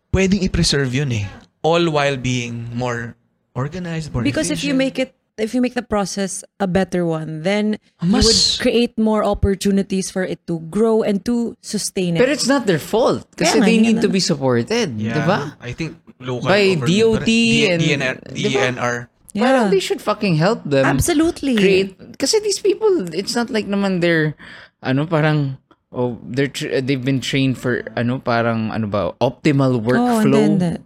pwedeng 0.08 0.40
i-preserve 0.40 0.88
yun 0.88 1.12
eh. 1.12 1.28
All 1.60 1.84
while 1.92 2.16
being 2.16 2.72
more 2.72 3.12
organized, 3.52 4.08
more 4.08 4.24
Because 4.24 4.48
if 4.48 4.64
you 4.64 4.72
efficient. 4.72 4.80
make 4.80 4.96
it 4.96 5.19
if 5.40 5.54
you 5.54 5.60
make 5.60 5.74
the 5.74 5.82
process 5.82 6.44
a 6.60 6.68
better 6.68 7.04
one, 7.04 7.42
then 7.42 7.80
you 8.04 8.12
Mas- 8.12 8.24
would 8.26 8.42
create 8.62 8.94
more 9.00 9.24
opportunities 9.24 10.10
for 10.10 10.22
it 10.22 10.44
to 10.46 10.60
grow 10.68 11.02
and 11.02 11.24
to 11.24 11.56
sustain 11.60 12.16
it. 12.16 12.20
Pero 12.20 12.32
it's 12.32 12.46
not 12.48 12.66
their 12.68 12.78
fault 12.80 13.24
kasi 13.36 13.58
nga, 13.58 13.64
they 13.66 13.78
need 13.80 13.96
na- 13.98 14.04
to 14.04 14.10
be 14.12 14.20
supported, 14.20 14.94
Yeah, 14.96 15.16
'di 15.16 15.22
ba? 15.24 15.38
I 15.60 15.72
think 15.72 15.96
local 16.20 16.48
By 16.52 16.76
DOT 16.76 17.28
and- 17.72 17.80
DNR? 17.80 18.14
DNR. 18.30 18.96
Yeah. 19.32 19.70
they 19.70 19.78
should 19.78 20.02
fucking 20.02 20.42
help 20.42 20.66
them. 20.66 20.82
Absolutely. 20.82 21.54
create 21.54 21.94
kasi 22.18 22.42
these 22.42 22.58
people 22.58 23.06
it's 23.14 23.38
not 23.38 23.46
like 23.46 23.62
naman 23.70 24.02
they're 24.02 24.34
ano 24.82 25.06
parang 25.06 25.54
oh 25.94 26.18
they're 26.26 26.50
tr- 26.50 26.82
they've 26.82 27.06
been 27.06 27.22
trained 27.22 27.54
for 27.54 27.86
ano 27.94 28.18
parang 28.18 28.74
ano 28.74 28.90
ba 28.90 29.14
optimal 29.22 29.70
Oh, 29.70 29.78
and 29.78 29.86
workflow 29.86 30.34
then 30.34 30.52
the- 30.58 30.80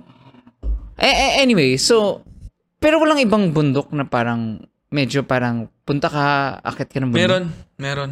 Eh, 1.00 1.08
eh, 1.08 1.32
anyway 1.40 1.80
so 1.80 2.20
pero 2.84 3.00
walang 3.00 3.16
ibang 3.16 3.48
bundok 3.48 3.88
na 3.96 4.04
parang 4.04 4.60
medyo 4.92 5.24
parang 5.24 5.72
punta 5.88 6.12
ka 6.12 6.60
akit 6.60 6.92
ka 6.92 7.00
ng 7.00 7.16
bundok 7.16 7.24
Meron, 7.24 7.44
meron. 7.80 8.10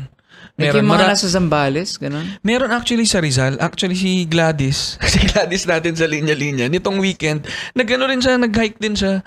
like 0.57 0.73
Meron. 0.73 0.81
yung 0.81 0.89
mga 0.89 1.05
Mara- 1.05 1.13
nasa 1.13 1.29
Zambales 1.29 2.01
ganun 2.01 2.25
Meron 2.41 2.73
actually 2.73 3.05
sa 3.05 3.21
Rizal. 3.21 3.61
Actually 3.61 4.01
si 4.01 4.25
Gladys. 4.25 4.97
si 5.13 5.21
Gladys 5.29 5.69
natin 5.69 5.93
sa 5.93 6.09
linya-linya. 6.09 6.73
Nitong 6.73 6.97
weekend, 7.05 7.45
nagano 7.77 8.09
rin 8.09 8.25
siya, 8.25 8.41
nag-hike 8.41 8.81
din 8.81 8.97
siya. 8.97 9.21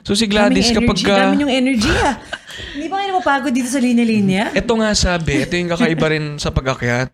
So 0.00 0.16
si 0.16 0.24
Gladys 0.24 0.72
daming 0.72 0.76
kapag 0.80 0.96
energy, 0.96 1.04
ka... 1.04 1.16
daming 1.20 1.42
yung 1.44 1.54
energy 1.54 1.92
ah. 1.92 2.16
Hindi 2.72 2.88
ba 2.88 2.94
kayo 3.04 3.08
napapagod 3.12 3.52
dito 3.52 3.68
sa 3.68 3.76
linya-linya? 3.84 4.56
Ito 4.56 4.72
nga 4.80 4.96
sabi, 4.96 5.44
ito 5.44 5.52
yung 5.60 5.76
kakaiba 5.76 6.06
rin 6.08 6.24
sa 6.40 6.48
pag-akyat. 6.48 7.12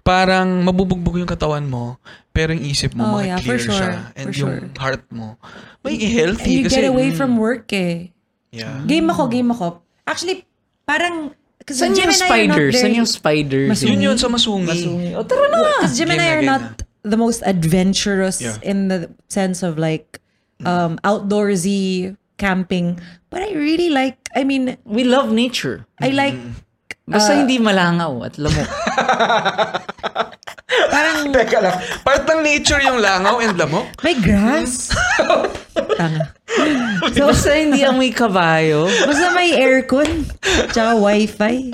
Parang 0.00 0.64
mabubugbog 0.64 1.20
yung 1.20 1.28
katawan 1.28 1.64
mo, 1.68 2.00
pero 2.32 2.56
yung 2.56 2.64
isip 2.64 2.96
mo, 2.96 3.16
Oh, 3.16 3.20
yeah, 3.20 3.36
for 3.36 3.56
clear 3.56 3.60
sure. 3.60 3.76
siya. 3.76 3.92
And 4.16 4.26
For 4.28 4.32
yung 4.34 4.50
sure. 4.50 4.60
heart 4.80 5.04
mo, 5.12 5.36
may 5.84 6.00
And 6.00 6.02
healthy. 6.36 6.52
you 6.56 6.64
kasi, 6.66 6.76
get 6.80 6.88
away 6.88 7.12
mm, 7.12 7.16
from 7.16 7.36
work 7.36 7.68
eh. 7.72 8.10
Yeah. 8.50 8.80
Game 8.88 9.08
ako, 9.08 9.28
game 9.28 9.50
ako. 9.52 9.80
Actually, 10.08 10.44
parang... 10.84 11.36
Kasi 11.60 11.86
Saan 11.86 11.94
yung 11.94 12.10
spider? 12.10 12.66
Saan 12.72 12.94
yung 12.96 13.06
spider? 13.06 13.68
Masungi. 13.68 13.92
Yun 13.94 14.00
yun 14.00 14.16
sa 14.18 14.26
Masungi. 14.32 15.12
O 15.14 15.22
tara 15.22 15.46
na! 15.52 15.60
Because 15.84 15.94
Jim 15.94 16.10
and 16.10 16.18
I 16.18 16.34
are 16.34 16.42
not 16.42 16.82
the 17.04 17.16
most 17.20 17.44
adventurous 17.44 18.40
Yeah. 18.40 18.56
in 18.64 18.88
the 18.88 19.12
sense 19.28 19.62
of 19.62 19.76
like 19.78 20.18
um, 20.64 20.96
outdoorsy 21.04 22.16
camping. 22.40 22.98
But 23.28 23.44
I 23.44 23.52
really 23.52 23.88
like, 23.92 24.18
I 24.34 24.42
mean, 24.44 24.76
We 24.88 25.04
love 25.04 25.30
nature. 25.30 25.86
I 26.00 26.10
like 26.10 26.34
Basta 27.10 27.34
hindi 27.34 27.58
malangaw 27.58 28.22
at 28.22 28.38
lamok. 28.38 28.64
parang 30.94 31.30
Teka 31.30 31.58
lang, 31.58 31.76
part 32.02 32.22
ng 32.24 32.40
nature 32.40 32.80
yung 32.80 32.98
langaw 33.02 33.38
and 33.38 33.54
lamok. 33.58 33.86
may 34.00 34.14
grass. 34.14 34.94
Tanga. 35.98 36.34
so, 37.14 37.26
basta 37.26 37.54
hindi 37.54 37.82
amoy 37.82 38.10
kabayo. 38.10 38.86
Basta 38.86 39.30
may 39.32 39.54
aircon. 39.54 40.26
Tsaka 40.70 40.96
wifi. 40.96 41.70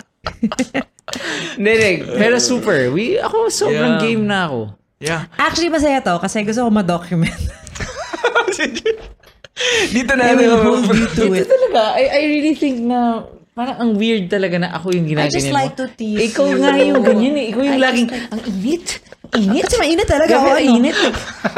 Hindi. 1.56 2.02
Pero 2.02 2.36
super. 2.40 2.90
We, 2.90 3.16
ako, 3.16 3.48
sobrang 3.48 3.96
Yeah. 3.96 4.02
game 4.02 4.22
na 4.24 4.38
ako. 4.48 4.60
Yeah. 4.98 5.28
Actually, 5.36 5.68
masaya 5.68 6.00
to 6.00 6.16
kasi 6.18 6.40
gusto 6.42 6.64
ko 6.64 6.70
ma-document. 6.72 7.36
Dito 9.88 10.12
I 10.12 10.16
na 10.16 10.36
will 10.36 10.60
hold 10.60 10.84
you 10.92 11.08
to 11.16 11.32
it. 11.32 11.48
talaga, 11.48 11.96
I, 11.96 12.04
I 12.12 12.20
really 12.28 12.52
think 12.52 12.84
na 12.84 13.24
parang 13.56 13.76
ang 13.80 13.90
weird 13.96 14.28
talaga 14.28 14.60
na 14.60 14.68
ako 14.70 14.92
yung 14.92 15.08
ginagawa 15.08 15.32
I 15.32 15.34
just 15.34 15.48
like 15.48 15.72
to 15.74 15.88
tease 15.88 16.28
Ikaw 16.28 16.44
you. 16.46 16.60
nga 16.60 16.76
yung 16.76 17.00
ganyan 17.00 17.34
eh. 17.34 17.46
Ikaw 17.48 17.62
yung 17.64 17.76
I 17.76 17.82
laging, 17.82 18.06
like- 18.06 18.28
ang 18.28 18.42
init. 18.46 18.86
Init. 19.32 19.62
Kasi 19.64 19.76
mainit 19.80 20.06
talaga 20.06 20.32
ako. 20.36 20.48
Ano? 20.52 20.60
init. 20.70 20.96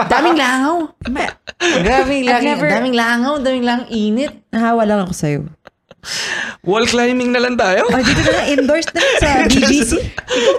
Daming 0.07 0.39
langaw. 0.39 0.77
Grabe, 1.83 2.15
laging, 2.23 2.49
never- 2.49 2.71
daming 2.71 2.97
langaw, 2.97 3.35
daming 3.43 3.67
lang 3.67 3.81
init. 3.91 4.33
Nahawa 4.49 4.87
lang 4.87 4.99
ako 5.03 5.13
sa'yo. 5.13 5.41
Wall 6.63 6.87
climbing 6.87 7.35
na 7.35 7.43
lang 7.43 7.59
tayo. 7.59 7.83
Oh, 7.85 7.99
dito 7.99 8.23
na 8.23 8.33
lang, 8.33 8.47
indoors 8.49 8.87
na 8.89 9.01
lang 9.03 9.15
sa 9.19 9.29
BGC. 9.51 9.93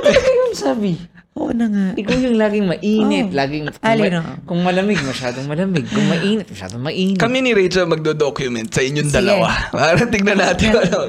Ikaw 0.06 0.32
yung 0.36 0.54
sabi. 0.54 0.92
Oo 1.40 1.50
na 1.50 1.66
nga. 1.66 1.86
Ikaw 1.96 2.16
yung 2.20 2.36
laging 2.36 2.68
mainit. 2.68 3.26
Oh. 3.26 3.34
Laging, 3.34 3.64
kung, 3.66 3.80
Alin, 3.82 4.12
ma- 4.12 4.20
oh. 4.20 4.36
kung 4.44 4.60
malamig, 4.60 5.00
masyadong 5.00 5.48
malamig. 5.48 5.88
Kung 5.88 6.04
mainit, 6.06 6.46
masyadong 6.46 6.84
mainit. 6.84 7.16
Kami 7.16 7.40
ni 7.40 7.56
Rachel 7.56 7.88
magdo-document 7.88 8.68
sa 8.68 8.84
inyong 8.84 9.08
Sige. 9.08 9.18
dalawa. 9.18 9.48
Para 9.72 10.04
tignan 10.06 10.36
natin 10.38 10.76
ano. 10.76 11.00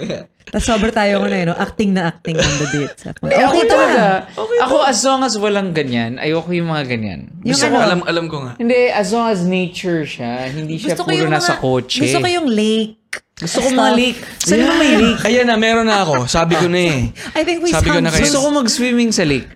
Tapos 0.40 0.66
sobrang 0.66 0.90
tayo 0.90 1.18
ko 1.18 1.26
na 1.26 1.36
yun, 1.36 1.48
no? 1.50 1.56
acting 1.56 1.90
na 1.90 2.02
acting 2.08 2.34
on 2.34 2.54
the 2.56 2.68
dates. 2.72 3.02
Eh, 3.06 3.14
Okay, 3.20 3.38
ako 3.38 3.58
to 3.60 3.68
talaga. 3.68 4.02
ah. 4.02 4.18
Ako, 4.66 4.76
as 4.82 4.98
long 5.02 5.20
as 5.22 5.34
walang 5.34 5.70
ganyan, 5.70 6.16
ayoko 6.16 6.50
yung 6.50 6.66
mga 6.66 6.84
ganyan. 6.88 7.20
Yung 7.42 7.54
Gusto 7.54 7.66
ko, 7.66 7.76
ano? 7.76 7.86
alam, 7.86 8.00
alam 8.02 8.24
ko 8.26 8.36
nga. 8.42 8.52
Hindi, 8.56 8.88
as 8.88 9.10
long 9.10 9.26
as 9.26 9.42
nature 9.42 10.02
siya, 10.02 10.46
hindi 10.48 10.74
siya 10.74 10.94
Gusto 10.94 11.02
ko 11.04 11.10
puro 11.10 11.22
yung 11.22 11.30
nasa 11.30 11.54
mga, 11.54 11.62
kotse. 11.62 12.02
gusto 12.02 12.18
ko 12.18 12.28
yung 12.28 12.48
lake. 12.48 12.98
Gusto 13.36 13.58
ko 13.62 13.68
mga 13.70 13.92
lake. 13.94 14.18
Saan 14.38 14.60
ba 14.60 14.74
may 14.76 14.92
lake? 14.96 15.20
Ayan 15.24 15.46
na, 15.46 15.54
meron 15.56 15.86
na 15.86 16.02
ako. 16.02 16.26
Sabi 16.26 16.54
ko 16.54 16.66
na 16.66 16.80
eh. 16.82 16.98
I 17.38 17.42
think 17.42 17.62
we 17.62 17.70
Sabi 17.70 17.88
ko 17.88 17.98
na 17.98 18.10
kayo. 18.10 18.20
Gusto 18.20 18.38
ko 18.42 18.48
mag-swimming 18.50 19.10
sa 19.10 19.22
lake. 19.22 19.48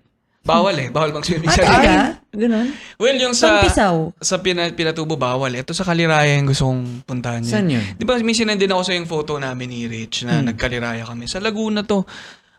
Bawal 0.45 0.77
eh. 0.77 0.89
Bawal 0.93 1.11
mag-swimming 1.11 1.49
Ah, 1.49 1.57
sa 1.57 1.63
lake. 1.65 2.37
Ganun. 2.37 2.67
Well, 3.01 3.17
yung 3.17 3.33
sa 3.33 3.65
Pampisaw. 3.65 4.13
sa 4.21 4.37
pina, 4.39 4.69
Pinatubo 4.69 5.17
bawal. 5.17 5.57
Ito 5.57 5.73
sa 5.73 5.83
Kaliraya 5.83 6.37
yung 6.37 6.47
gusto 6.47 6.69
kong 6.69 7.03
puntahan 7.03 7.41
niya. 7.41 7.53
Saan 7.57 7.73
yun? 7.73 7.81
Di 7.97 8.05
ba 8.05 8.21
may 8.21 8.37
sinendin 8.37 8.69
ako 8.69 8.83
sa 8.85 8.93
yung 8.93 9.09
photo 9.09 9.41
namin 9.41 9.73
ni 9.73 9.89
Rich 9.89 10.29
na 10.29 10.45
nagkaliraya 10.45 11.03
kami. 11.03 11.25
Sa 11.25 11.41
Laguna 11.41 11.81
to. 11.83 12.05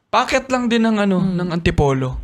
Packet 0.10 0.50
lang 0.50 0.66
din 0.66 0.82
ng 0.82 0.98
ano, 0.98 1.22
ng 1.22 1.50
Antipolo. 1.52 2.18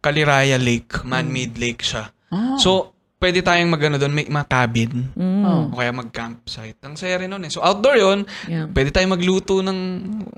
Kaliraya 0.00 0.56
Lake. 0.56 1.04
Man-made 1.04 1.58
lake 1.58 1.82
siya. 1.82 2.08
So, 2.56 2.92
pwede 3.18 3.42
tayong 3.42 3.68
magano 3.68 3.98
doon, 3.98 4.14
may 4.14 4.24
mga 4.24 4.46
cabin. 4.46 5.10
Oh. 5.18 5.68
O 5.68 5.76
kaya 5.76 5.90
mag-campsite. 5.90 6.78
Ang 6.80 6.94
saya 6.94 7.18
rin 7.18 7.28
nun 7.28 7.42
eh. 7.42 7.50
So, 7.50 7.60
outdoor 7.60 7.98
yon 7.98 8.22
Yeah. 8.46 8.70
Pwede 8.70 8.88
tayong 8.88 9.12
magluto 9.12 9.58
ng, 9.58 9.80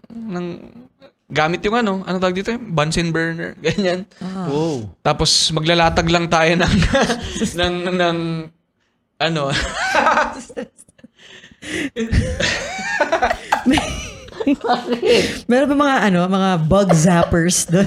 ng 0.09 0.47
gamit 1.31 1.62
yung 1.64 1.79
ano, 1.79 1.93
ano 2.03 2.16
tawag 2.19 2.37
dito? 2.37 2.53
Bunsen 2.59 3.14
burner. 3.14 3.55
Ganyan. 3.64 4.05
Wow. 4.19 4.90
Tapos 5.01 5.51
maglalatag 5.55 6.11
lang 6.11 6.27
tayo 6.27 6.53
ng 6.59 6.75
ng 7.59 7.75
ng 7.97 8.19
ano. 9.21 9.43
Meron 15.47 15.69
ba 15.71 15.77
mga 15.77 15.97
ano, 16.11 16.21
mga 16.27 16.51
bug 16.66 16.88
zappers 16.93 17.69
doon? 17.71 17.87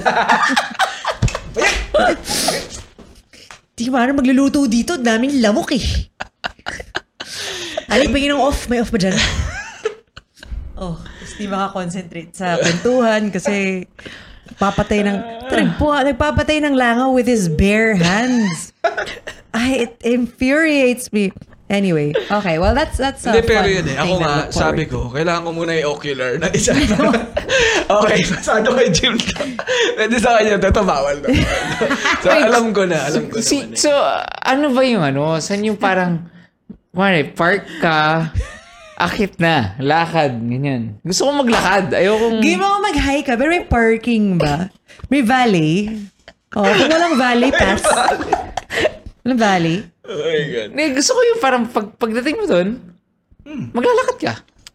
Di 3.74 3.90
ba, 3.90 4.06
magluluto 4.06 4.70
dito? 4.70 4.94
Daming 4.94 5.42
lamok 5.42 5.74
eh. 5.74 5.84
Alin, 7.90 8.14
pagin 8.14 8.38
ng 8.38 8.42
off. 8.42 8.70
May 8.70 8.78
off 8.78 8.94
ba 8.94 8.98
dyan? 9.02 9.18
Oh, 10.74 10.98
tapos 10.98 11.32
di 11.38 11.46
makakonsentrate 11.46 12.34
sa 12.34 12.58
kwentuhan 12.58 13.30
kasi 13.30 13.86
papatay 14.58 15.06
ng, 15.06 15.18
nagpo, 15.46 15.94
nagpapatay 15.94 16.58
ng 16.66 16.74
langaw 16.74 17.14
with 17.14 17.30
his 17.30 17.46
bare 17.46 17.94
hands. 17.94 18.74
Ay, 19.54 19.86
it 19.86 19.94
infuriates 20.02 21.14
me. 21.14 21.30
Anyway, 21.70 22.12
okay, 22.28 22.60
well, 22.60 22.74
that's, 22.76 23.00
that's 23.00 23.24
a 23.24 23.32
Hindi 23.32 23.40
pero 23.48 23.64
yun 23.64 23.86
eh. 23.88 23.96
Ako 23.96 24.14
nga 24.20 24.34
sabi 24.52 24.84
ko, 24.84 25.08
kailangan 25.08 25.48
ko 25.48 25.50
muna 25.56 25.72
yung 25.78 25.96
ocular 25.96 26.36
na 26.36 26.52
isa. 26.52 26.76
okay, 28.04 28.20
pasado 28.20 28.68
kay 28.76 28.92
Jim. 28.92 29.16
Pwede 29.96 30.20
sa 30.20 30.36
kanya, 30.36 30.60
ito 30.60 30.82
bawal 30.84 31.24
na. 31.24 31.28
so 32.22 32.28
alam 32.28 32.68
ko 32.74 32.82
na, 32.84 32.98
alam 33.08 33.32
ko 33.32 33.40
Si, 33.40 33.64
naman 33.64 33.74
eh. 33.74 33.80
so, 33.80 33.90
ano 34.44 34.76
ba 34.76 34.82
yung 34.84 35.02
ano? 35.06 35.40
Saan 35.40 35.64
yung 35.64 35.80
parang, 35.80 36.28
Mare, 36.94 37.32
park 37.32 37.64
ka, 37.82 38.30
akit 38.94 39.38
na, 39.42 39.74
lakad, 39.82 40.38
ganyan. 40.38 40.98
Gusto 41.02 41.26
ko 41.26 41.30
maglakad. 41.42 41.94
Ayoko 41.94 42.38
Game 42.38 42.62
ako 42.62 42.76
mag-hike 42.82 43.26
ka, 43.26 43.34
pero 43.34 43.50
may 43.50 43.66
parking 43.66 44.38
ba? 44.38 44.70
May 45.10 45.22
valley? 45.22 45.90
Oh, 46.54 46.62
kung 46.62 46.90
walang 46.90 47.18
valley, 47.18 47.50
pass. 47.50 47.82
Walang 49.26 49.40
valley? 49.40 49.78
Oh 50.06 50.14
my 50.14 50.42
God. 50.54 50.68
Eh, 50.78 50.90
gusto 50.94 51.10
ko 51.16 51.20
yung 51.24 51.40
parang 51.42 51.64
pag, 51.66 51.86
pagdating 51.98 52.36
mo 52.38 52.44
doon, 52.46 52.68
maglalakad 53.74 54.18
ka. 54.22 54.34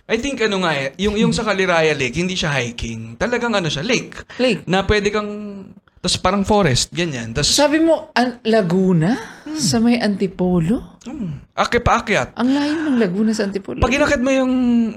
I 0.10 0.17
think 0.17 0.41
ano 0.41 0.65
nga 0.65 0.73
eh, 0.73 0.91
yung, 0.97 1.13
yung 1.15 1.29
sa 1.29 1.45
Kaliraya 1.45 1.93
Lake, 1.93 2.17
hindi 2.17 2.34
siya 2.34 2.49
hiking. 2.49 3.13
Talagang 3.15 3.53
ano 3.53 3.69
siya, 3.69 3.86
lake. 3.86 4.17
Lake. 4.41 4.65
Na 4.65 4.82
pwede 4.84 5.13
kang, 5.13 5.29
tapos 5.99 6.15
parang 6.17 6.41
forest, 6.41 6.89
ganyan. 6.89 7.31
Tapos 7.31 7.49
Sabi 7.49 7.79
mo, 7.79 8.12
an- 8.13 8.39
Laguna? 8.43 9.15
Sa 9.49 9.77
may 9.77 9.97
Antipolo? 9.97 10.95
akit 11.53 11.81
paakyat. 11.81 12.38
Ang 12.38 12.49
layo 12.51 12.73
ng 12.81 12.97
Laguna 12.97 13.31
sa 13.31 13.43
Antipolo. 13.43 13.79
Pag 13.79 13.91
inakit 13.91 14.21
mo 14.21 14.29
yung, 14.29 14.53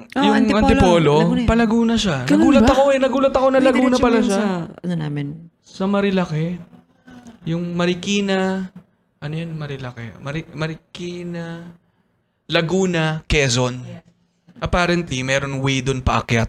Oh, 0.09 0.23
yung 0.23 0.35
Antipolo. 0.37 0.63
Antipolo, 0.63 1.15
Laguna 1.19 1.43
palaguna 1.43 1.95
siya. 1.97 2.17
Ganun 2.23 2.39
nagulat 2.53 2.63
ba? 2.63 2.71
ako 2.71 2.83
eh, 2.87 2.99
nagulat 2.99 3.33
ako 3.33 3.47
na 3.49 3.59
Laguna 3.59 3.83
Diretso 3.91 4.05
pala 4.05 4.19
siya. 4.21 4.37
Sa, 4.37 4.47
ano 4.69 4.95
namin? 4.95 5.27
Sa 5.59 5.85
Marilake. 5.85 6.47
Yung 7.43 7.75
Marikina, 7.75 8.71
ano 9.19 9.35
yun 9.35 9.51
Marilake? 9.53 10.15
Mari, 10.19 10.47
Marikina, 10.53 11.75
Laguna, 12.47 13.25
Quezon. 13.25 13.83
Apparently, 14.61 15.19
meron 15.23 15.59
way 15.59 15.81
doon 15.81 15.99
paakyat. 15.99 16.47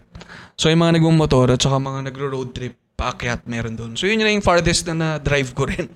So, 0.54 0.70
yung 0.70 0.78
mga 0.78 1.00
nagmumotor 1.00 1.50
at 1.50 1.58
saka 1.58 1.80
mga 1.80 2.06
nagro-road 2.06 2.54
trip, 2.54 2.78
paakyat 2.94 3.42
meron 3.44 3.74
doon. 3.74 3.92
So, 3.94 4.06
yun 4.06 4.22
yun 4.22 4.38
yung 4.38 4.46
farthest 4.46 4.86
na 4.86 4.94
na-drive 4.94 5.50
ko 5.52 5.66
rin. 5.66 5.90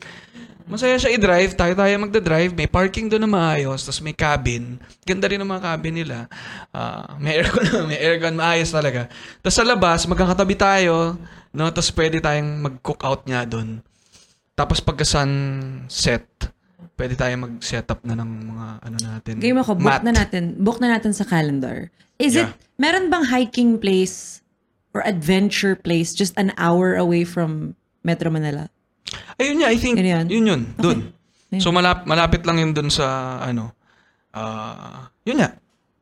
Masaya 0.68 1.00
siya 1.00 1.16
i-drive. 1.16 1.56
Tayo-tayo 1.56 1.96
magda-drive. 1.96 2.52
May 2.52 2.68
parking 2.68 3.08
doon 3.08 3.24
na 3.24 3.30
maayos. 3.32 3.88
Tapos 3.88 4.04
may 4.04 4.12
cabin. 4.12 4.76
Ganda 5.00 5.24
rin 5.24 5.40
ang 5.40 5.48
mga 5.48 5.64
cabin 5.64 5.94
nila. 5.96 6.28
Ah, 6.68 7.16
may 7.16 7.40
aircon 7.40 7.64
may 7.88 7.96
aircon. 7.96 8.36
Maayos 8.36 8.68
talaga. 8.68 9.08
Tapos 9.40 9.56
sa 9.56 9.64
labas, 9.64 10.04
magkakatabi 10.04 10.54
tayo. 10.60 11.16
No? 11.56 11.72
Tapos 11.72 11.88
pwede 11.96 12.20
tayong 12.20 12.60
mag-cook 12.60 13.00
out 13.00 13.24
nga 13.24 13.48
doon. 13.48 13.80
Tapos 14.52 14.84
pagka 14.84 15.08
sunset, 15.08 16.28
pwede 17.00 17.16
tayong 17.16 17.48
mag-set 17.48 17.88
up 17.88 18.04
na 18.04 18.12
ng 18.12 18.30
mga 18.52 18.66
ano 18.84 18.96
natin. 19.00 19.34
Game 19.40 19.56
ako, 19.56 19.72
book 19.72 19.88
mat. 19.88 20.04
na 20.04 20.12
natin. 20.12 20.52
Book 20.60 20.84
na 20.84 20.92
natin 20.92 21.16
sa 21.16 21.24
calendar. 21.24 21.88
Is 22.20 22.36
Yeah. 22.36 22.50
it, 22.50 22.58
meron 22.76 23.08
bang 23.08 23.24
hiking 23.24 23.80
place 23.80 24.44
or 24.94 25.04
adventure 25.04 25.76
place 25.76 26.14
just 26.14 26.34
an 26.36 26.52
hour 26.56 26.96
away 26.96 27.24
from 27.24 27.74
Metro 28.02 28.30
Manila? 28.30 28.68
Ayun 29.40 29.62
niya, 29.62 29.68
I 29.72 29.76
think, 29.78 29.96
Yun 30.00 30.28
yun 30.28 30.44
yun, 30.46 30.62
dun. 30.76 30.98
Ayun. 31.48 31.62
So 31.62 31.72
malap, 31.72 32.04
malapit 32.04 32.44
lang 32.44 32.60
yun 32.60 32.76
dun 32.76 32.92
sa, 32.92 33.38
ano, 33.40 33.72
ah, 34.36 35.08
yun 35.24 35.40
nga. 35.40 35.56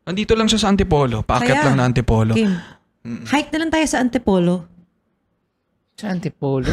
Nandito 0.06 0.38
lang 0.38 0.46
siya 0.46 0.62
sa 0.62 0.70
Antipolo. 0.70 1.26
Paakyat 1.26 1.50
Kaya, 1.50 1.66
lang 1.66 1.76
na 1.82 1.84
Antipolo. 1.90 2.32
Game. 2.34 2.54
Hike 3.06 3.50
na 3.54 3.58
lang 3.62 3.70
tayo 3.74 3.86
sa 3.90 3.98
Antipolo. 3.98 4.66
Sa 5.98 6.10
Antipolo? 6.10 6.70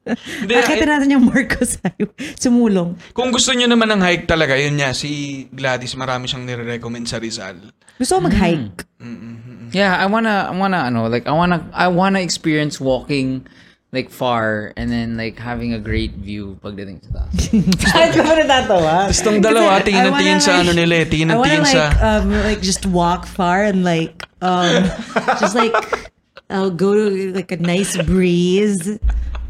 Hindi, 0.00 0.56
Akita 0.56 0.84
eh, 0.84 0.88
natin 0.88 1.08
yung 1.12 1.24
Marcos 1.28 1.76
Highway. 1.84 2.16
Sumulong. 2.40 2.96
kung 3.12 3.28
gusto 3.28 3.52
niyo 3.52 3.68
naman 3.68 3.92
ng 3.92 4.00
hike 4.00 4.24
talaga, 4.24 4.56
yun 4.56 4.74
niya, 4.74 4.96
si 4.96 5.44
Gladys, 5.52 5.92
marami 5.92 6.24
siyang 6.24 6.48
nire-recommend 6.48 7.04
sa 7.04 7.20
Rizal. 7.20 7.60
Gusto 8.00 8.16
ko 8.16 8.20
mag-hike. 8.24 8.88
Yeah, 9.70 10.00
I 10.00 10.08
wanna, 10.08 10.48
I 10.48 10.54
wanna, 10.56 10.88
ano, 10.88 11.04
like, 11.06 11.28
I 11.28 11.34
wanna, 11.36 11.68
I 11.70 11.86
wanna 11.86 12.24
experience 12.24 12.80
walking, 12.80 13.44
like, 13.92 14.08
far, 14.08 14.72
and 14.74 14.88
then, 14.90 15.20
like, 15.20 15.36
having 15.36 15.76
a 15.76 15.78
great 15.78 16.16
view 16.16 16.56
pagdating 16.64 17.04
sa 17.04 17.28
taas. 17.28 17.52
Saan 17.92 18.08
ka 18.10 18.24
ba 18.24 18.32
natatawa? 18.40 19.12
Tapos 19.12 19.20
tong 19.20 19.38
dalawa, 19.44 19.78
Kasi 19.78 19.92
tingin 19.92 20.00
I 20.00 20.04
na 20.08 20.10
wanna, 20.10 20.22
tingin 20.24 20.40
sa 20.40 20.50
like- 20.56 20.62
ano 20.64 20.72
nila 20.72 20.94
eh, 20.96 21.06
tingin 21.06 21.28
I 21.28 21.30
na 21.30 21.36
wanna 21.38 21.50
tingin 21.52 21.64
like, 21.68 21.76
sa... 21.76 21.84
um, 22.00 22.26
like 22.48 22.60
just 22.64 22.82
walk 22.88 23.28
far 23.28 23.68
and 23.68 23.84
like, 23.84 24.16
um, 24.40 24.88
just 25.38 25.52
like, 25.54 25.76
I'll 26.48 26.72
go 26.72 26.96
to 26.96 27.30
like 27.30 27.52
a 27.52 27.60
nice 27.60 27.94
breeze 28.02 28.98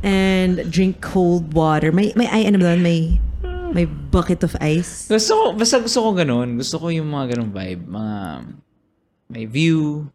and 0.02 0.64
drink 0.72 1.00
cold 1.04 1.52
water. 1.52 1.92
May, 1.92 2.12
may, 2.16 2.28
ay, 2.28 2.48
ano 2.48 2.60
ba 2.60 2.72
doon? 2.72 2.82
May, 2.82 3.20
may 3.70 3.86
bucket 3.86 4.42
of 4.42 4.56
ice. 4.58 5.06
gusto 5.06 5.32
ko, 5.36 5.44
basta 5.54 5.78
gusto 5.78 5.98
ko 6.02 6.08
ganun. 6.16 6.58
Gusto 6.58 6.76
ko 6.80 6.86
yung 6.90 7.08
mga 7.08 7.36
ganun 7.36 7.50
vibe. 7.54 7.82
Mga, 7.86 8.16
may 9.30 9.44
view, 9.46 10.10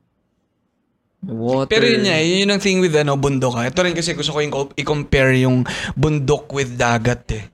may 1.24 1.36
water. 1.36 1.71
Pero 1.71 1.86
yun 1.88 2.04
niya, 2.04 2.17
yun 2.21 2.52
ang 2.52 2.62
thing 2.62 2.84
with 2.84 2.93
ano, 2.93 3.15
bundok 3.15 3.56
ha. 3.58 3.65
Ito 3.65 3.82
rin 3.82 3.95
kasi 3.95 4.13
gusto 4.13 4.36
ko 4.36 4.39
yung 4.43 4.54
i-compare 4.76 5.34
yung 5.41 5.63
bundok 5.95 6.52
with 6.52 6.76
dagat 6.76 7.26
eh. 7.32 7.45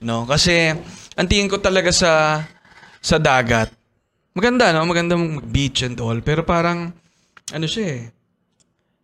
No? 0.00 0.24
Kasi, 0.24 0.72
ang 1.18 1.26
tingin 1.28 1.50
ko 1.50 1.60
talaga 1.60 1.92
sa 1.92 2.40
sa 3.00 3.16
dagat, 3.16 3.72
maganda 4.36 4.72
no? 4.76 4.84
Maganda 4.84 5.16
mag-beach 5.16 5.84
and 5.88 5.96
all. 6.00 6.20
Pero 6.20 6.44
parang, 6.44 6.92
ano 7.50 7.66
siya 7.66 7.84
eh, 7.96 8.02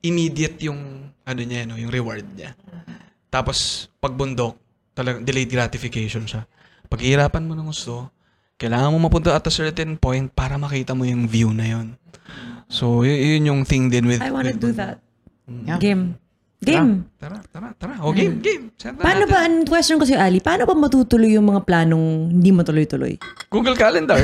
immediate 0.05 0.69
yung, 0.69 1.11
ano 1.27 1.41
niya, 1.43 1.65
no? 1.67 1.81
yung 1.81 1.91
reward 1.91 2.25
niya. 2.37 2.55
Tapos, 3.37 3.59
pag 3.95 4.11
bundok, 4.11 4.57
talagang 4.93 5.21
delayed 5.23 5.47
gratification 5.47 6.25
siya. 6.25 6.49
Paghihirapan 6.89 7.45
mo 7.45 7.53
ng 7.53 7.69
gusto, 7.69 8.09
kailangan 8.57 8.89
mo 8.89 8.99
mapunta 9.03 9.37
at 9.37 9.45
a 9.45 9.53
certain 9.53 9.95
point 9.95 10.25
para 10.27 10.57
makita 10.57 10.97
mo 10.97 11.05
yung 11.05 11.29
view 11.29 11.53
na 11.53 11.69
yun. 11.69 12.01
So, 12.67 13.05
y- 13.05 13.37
yun 13.37 13.45
yung 13.47 13.61
thing 13.63 13.93
din 13.93 14.09
with... 14.09 14.19
I 14.19 14.33
wanna 14.33 14.51
with 14.51 14.59
do 14.59 14.73
bundok. 14.73 14.97
that. 14.97 14.97
Game. 15.77 16.17
Game. 16.57 17.05
Tara, 17.21 17.45
tara, 17.47 17.77
tara. 17.77 18.01
O, 18.01 18.11
game, 18.11 18.41
game. 18.41 18.73
Set 18.75 18.97
na 18.97 19.05
Paano 19.05 19.23
natin. 19.23 19.31
ba, 19.31 19.39
ang 19.45 19.57
question 19.63 20.01
ko 20.01 20.09
si 20.09 20.17
Ali, 20.17 20.41
paano 20.41 20.65
ba 20.65 20.73
matutuloy 20.73 21.37
yung 21.37 21.45
mga 21.47 21.63
planong 21.63 22.33
hindi 22.33 22.49
matuloy-tuloy? 22.51 23.21
Google 23.47 23.77
Calendar. 23.77 24.17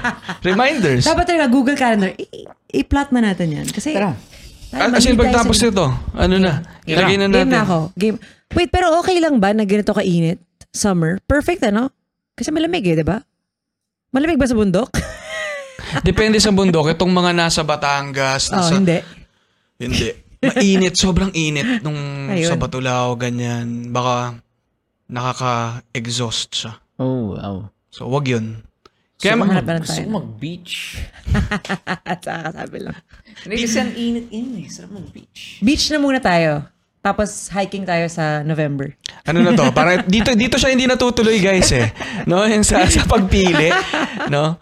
Reminders. 0.42 1.04
Dapat 1.04 1.24
talaga 1.28 1.46
Google 1.46 1.76
Calendar, 1.76 2.10
i- 2.16 2.48
i-plot 2.74 3.12
na 3.12 3.20
natin 3.22 3.52
yan. 3.52 3.66
Kasi, 3.68 3.92
Tara. 3.92 4.16
As 4.74 5.06
in, 5.06 5.14
pagtapos 5.14 5.54
nito, 5.60 5.86
ano 6.10 6.34
na? 6.34 6.64
Ilagay 6.82 7.14
na 7.14 7.28
Game 7.28 7.36
natin. 7.36 7.52
na 7.52 7.62
ako. 7.62 7.78
Game. 7.94 8.18
Wait, 8.54 8.70
pero 8.70 8.94
okay 8.96 9.18
lang 9.18 9.38
ba 9.38 9.50
na 9.50 9.66
ganito 9.66 9.90
kainit? 9.90 10.38
Summer? 10.70 11.18
Perfect, 11.24 11.62
ano? 11.64 11.90
Kasi 12.34 12.50
malamig 12.50 12.82
eh, 12.84 12.94
di 12.94 13.02
ba? 13.02 13.18
Malamig 14.10 14.38
ba 14.38 14.46
sa 14.46 14.54
bundok? 14.54 14.94
Depende 16.06 16.38
sa 16.38 16.50
bundok. 16.50 16.90
Itong 16.90 17.10
mga 17.10 17.30
nasa 17.30 17.62
Batangas. 17.62 18.50
Oo, 18.50 18.58
Nasa, 18.58 18.74
hindi. 18.74 18.98
Hindi. 19.78 20.10
Mainit. 20.38 20.94
Sobrang 20.94 21.30
init 21.30 21.80
nung 21.80 21.98
Ayun. 22.30 22.46
sa 22.46 22.54
Batulao, 22.54 23.14
ganyan. 23.14 23.90
Baka 23.90 24.38
nakaka-exhaust 25.06 26.50
siya. 26.52 26.72
Oh, 26.96 27.34
wow. 27.34 27.70
So, 27.90 28.06
wag 28.06 28.26
yun. 28.26 28.62
Kaya 29.18 29.38
mag- 29.38 29.50
Hanap 29.50 29.64
na 29.64 29.80
tayo. 29.80 30.04
ko 30.04 30.18
mag-beach. 30.20 31.00
At 32.06 32.20
saka 32.20 32.50
kasabi 32.50 32.78
lang. 32.82 32.96
Hindi 33.42 33.56
kasi 33.62 33.76
ang 33.78 33.92
init-init 33.94 34.58
eh. 34.60 34.68
Sarap 34.68 34.90
mag-beach. 34.92 35.58
Beach 35.58 35.86
na 35.88 35.98
muna 35.98 36.18
tayo. 36.18 36.66
Tapos 37.04 37.52
hiking 37.52 37.84
tayo 37.84 38.08
sa 38.08 38.40
November. 38.40 38.96
ano 39.28 39.44
na 39.44 39.52
to? 39.52 39.68
Para 39.76 40.00
dito 40.16 40.32
dito 40.32 40.56
siya 40.56 40.72
hindi 40.72 40.88
natutuloy 40.88 41.36
guys 41.36 41.68
eh. 41.76 41.92
No, 42.24 42.48
yung 42.48 42.64
sa, 42.64 42.88
sa 42.88 43.04
pagpili, 43.04 43.68
no? 44.32 44.56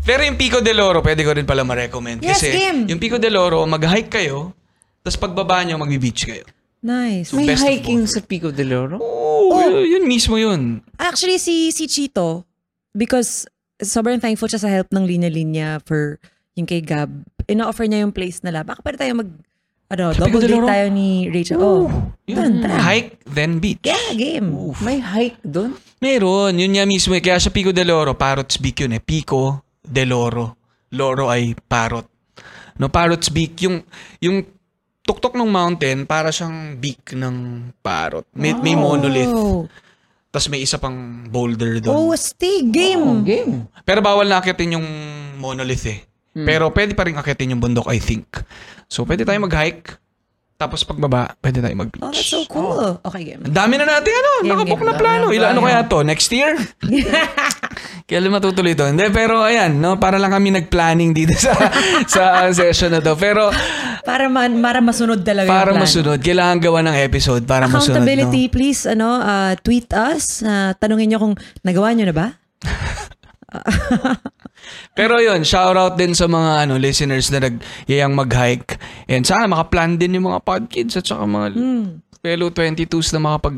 Pero 0.00 0.24
yung 0.24 0.40
Pico 0.40 0.64
del 0.64 0.80
Oro, 0.80 1.04
pwede 1.04 1.20
ko 1.20 1.36
rin 1.36 1.44
pala 1.44 1.60
ma-recommend. 1.60 2.24
Yes, 2.24 2.40
kasi 2.40 2.56
Kim! 2.56 2.88
yung 2.88 2.96
Pico 2.96 3.20
del 3.20 3.36
Oro, 3.36 3.68
mag-hike 3.68 4.08
kayo, 4.08 4.56
tapos 5.04 5.20
pagbaba 5.20 5.60
nyo, 5.60 5.76
magbi-beach 5.76 6.24
kayo. 6.24 6.48
Nice. 6.80 7.36
May 7.36 7.52
best 7.52 7.60
of 7.60 7.68
hiking 7.68 8.08
sa 8.08 8.24
Pico 8.24 8.48
del 8.48 8.72
Oro? 8.72 8.96
Oo, 8.96 9.60
yun, 9.68 10.00
yun 10.00 10.04
mismo 10.08 10.40
yun. 10.40 10.80
Actually, 10.96 11.36
si 11.36 11.68
si 11.76 11.84
Chito, 11.84 12.48
because 12.96 13.44
sobrang 13.84 14.16
thankful 14.16 14.48
siya 14.48 14.64
sa 14.64 14.72
help 14.72 14.88
ng 14.88 15.04
linya-linya 15.04 15.84
for 15.84 16.16
yung 16.56 16.64
kay 16.64 16.80
Gab, 16.80 17.12
ina-offer 17.44 17.84
niya 17.84 18.08
yung 18.08 18.16
place 18.16 18.40
nila. 18.40 18.64
Baka 18.64 18.80
pwede 18.80 18.96
tayo 18.96 19.12
mag, 19.20 19.28
ano, 19.90 20.14
Sa 20.14 20.22
double 20.22 20.46
date 20.46 20.62
tayo 20.62 20.86
ni 20.88 21.08
Rachel. 21.28 21.58
Oh, 21.58 21.90
Yun. 22.24 22.62
Ganda. 22.62 22.78
Hike, 22.78 23.18
then 23.26 23.58
beach. 23.58 23.82
yeah, 23.82 24.14
game. 24.14 24.54
May 24.78 25.02
hike 25.02 25.42
doon? 25.42 25.74
Meron, 25.98 26.54
yun 26.56 26.72
nga 26.72 26.86
mismo 26.86 27.12
eh. 27.12 27.20
Kaya 27.20 27.42
sa 27.42 27.50
Pico 27.50 27.74
del 27.74 27.90
Oro, 27.90 28.14
Parrots 28.14 28.56
Beak 28.56 28.86
yun 28.86 28.94
eh. 28.94 29.02
Pico 29.02 29.66
del 29.82 30.14
Oro. 30.14 30.56
Loro 30.94 31.26
ay 31.28 31.52
parrot. 31.58 32.06
No, 32.78 32.88
Parrots 32.88 33.28
Beak, 33.28 33.60
yung, 33.66 33.82
yung 34.22 34.46
tuktok 35.02 35.34
ng 35.34 35.50
mountain, 35.50 36.06
para 36.06 36.30
siyang 36.30 36.78
beak 36.78 37.12
ng 37.12 37.68
parrot. 37.82 38.24
May, 38.32 38.54
may 38.56 38.72
monolith. 38.72 39.28
Oh, 39.28 39.66
Tapos 40.30 40.46
may 40.48 40.62
isa 40.62 40.78
pang 40.78 41.26
boulder 41.26 41.82
oh 41.90 42.14
doon. 42.14 42.16
stay 42.16 42.62
game. 42.70 43.02
Oh, 43.02 43.20
game. 43.20 43.66
Pero 43.82 44.00
bawal 44.00 44.30
na 44.30 44.38
akitin 44.38 44.78
yung 44.78 44.86
monolith 45.36 45.84
eh. 45.90 46.00
Pero 46.30 46.70
pwede 46.70 46.94
pa 46.94 47.04
rin 47.04 47.18
akitin 47.18 47.58
yung 47.58 47.60
bundok, 47.60 47.90
I 47.90 47.98
think. 47.98 48.30
So, 48.90 49.06
pwede 49.06 49.22
tayo 49.22 49.38
mag-hike. 49.38 49.96
Tapos 50.60 50.84
pagbaba, 50.84 51.32
pwede 51.40 51.64
tayo 51.64 51.72
mag-beach. 51.72 52.04
Oh, 52.04 52.12
that's 52.12 52.28
so 52.28 52.44
cool. 52.44 53.00
Okay, 53.00 53.32
game. 53.32 53.40
Ang 53.48 53.56
dami 53.56 53.80
na 53.80 53.88
natin, 53.88 54.12
ano, 54.12 54.30
Game, 54.44 54.50
nakabook 54.52 54.76
game. 54.76 54.90
na 54.90 55.00
plano. 55.00 55.24
Ilan 55.32 55.48
ano 55.56 55.60
kaya 55.64 55.88
to? 55.88 56.04
Next 56.04 56.28
year? 56.28 56.52
Kailan 58.04 58.28
matutuloy 58.28 58.74
to? 58.74 58.84
Hindi, 58.84 59.08
pero 59.08 59.40
ayan, 59.40 59.80
no, 59.80 59.96
para 59.96 60.20
lang 60.20 60.28
kami 60.28 60.52
nag-planning 60.52 61.14
dito 61.14 61.32
sa 61.32 61.54
sa 62.12 62.22
session 62.50 62.92
na 62.92 63.00
to. 63.00 63.14
Pero 63.14 63.48
Para, 64.04 64.28
man, 64.28 64.60
para 64.60 64.80
masunod 64.80 65.24
talaga 65.24 65.48
para 65.48 65.70
yung 65.70 65.80
plan. 65.80 65.84
masunod, 65.86 66.18
kailangan 66.20 66.58
gawa 66.58 66.80
ng 66.82 66.96
episode 67.04 67.42
para 67.44 67.64
masunod. 67.64 67.96
Accountability, 67.96 68.42
No? 68.44 68.52
please, 68.52 68.80
ano, 68.84 69.08
uh, 69.16 69.52
tweet 69.60 69.88
us. 69.92 70.42
Uh, 70.42 70.76
tanungin 70.76 71.14
nyo 71.14 71.18
kung 71.22 71.34
nagawa 71.62 71.94
nyo 71.94 72.04
na 72.04 72.16
ba? 72.16 72.26
Pero 74.98 75.18
yun, 75.18 75.42
shout 75.42 75.76
out 75.76 75.96
din 75.96 76.12
sa 76.12 76.28
mga 76.28 76.68
ano 76.68 76.76
listeners 76.76 77.32
na 77.32 77.48
nagyayang 77.48 78.14
mag-hike. 78.14 78.76
And 79.08 79.24
sana 79.24 79.48
makaplan 79.50 79.96
din 79.96 80.20
yung 80.20 80.30
mga 80.30 80.44
podkids 80.44 81.00
at 81.00 81.06
saka 81.08 81.24
mga 81.24 81.48
fellow 82.20 82.52
22s 82.52 83.16
na 83.16 83.20
makapag 83.24 83.56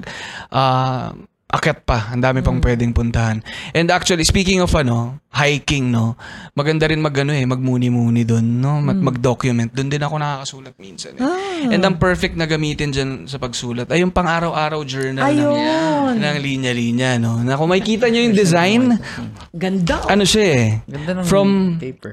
ah, 0.54 1.10
akyat 1.52 1.84
pa. 1.84 2.08
Ang 2.10 2.24
dami 2.24 2.40
pang 2.40 2.56
pwedeng 2.58 2.96
puntahan. 2.96 3.44
And 3.76 3.92
actually, 3.92 4.24
speaking 4.24 4.64
of 4.64 4.72
ano, 4.72 5.20
hiking, 5.28 5.92
no, 5.92 6.16
maganda 6.56 6.88
rin 6.88 6.98
mag, 6.98 7.12
ano, 7.12 7.30
eh, 7.30 7.44
magmuni-muni 7.44 8.24
doon, 8.24 8.40
no, 8.58 8.80
mag, 8.80 8.96
mag-document. 8.96 9.68
Doon 9.68 9.92
din 9.92 10.00
ako 10.00 10.16
nakakasulat 10.16 10.74
minsan. 10.80 11.12
Eh. 11.20 11.68
And 11.68 11.84
ang 11.84 12.00
perfect 12.00 12.40
na 12.40 12.48
gamitin 12.48 12.88
dyan 12.90 13.10
sa 13.28 13.36
pagsulat 13.36 13.92
ay 13.92 14.00
yung 14.00 14.10
pang-araw-araw 14.10 14.80
journal 14.82 15.28
Ayun. 15.28 15.52
ng, 15.52 16.16
ng 16.18 16.36
linya-linya, 16.40 17.20
no. 17.20 17.44
Na 17.44 17.60
kung 17.60 17.68
makikita 17.68 18.08
nyo 18.08 18.20
yung 18.24 18.36
design, 18.36 18.96
Ganda. 19.52 20.08
ano 20.08 20.24
siya 20.24 20.44
eh, 20.48 20.68
Ganda 20.88 21.20
ng 21.20 21.26
From- 21.28 21.76
paper. 21.76 22.12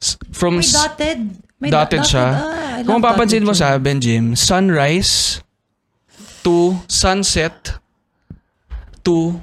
s- 0.00 0.16
from 0.32 0.58
May 0.58 0.66
dotted. 0.66 1.18
May 1.60 1.70
dotted 1.70 2.02
dot- 2.02 2.10
siya. 2.10 2.26
Ah, 2.26 2.76
Kung 2.82 2.98
love 2.98 3.06
papansin 3.06 3.44
mo 3.44 3.52
dotted 3.52 3.60
sa 3.60 4.00
Jim, 4.00 4.24
sunrise 4.34 5.44
to 6.42 6.74
sunset 6.90 7.78
to 9.02 9.36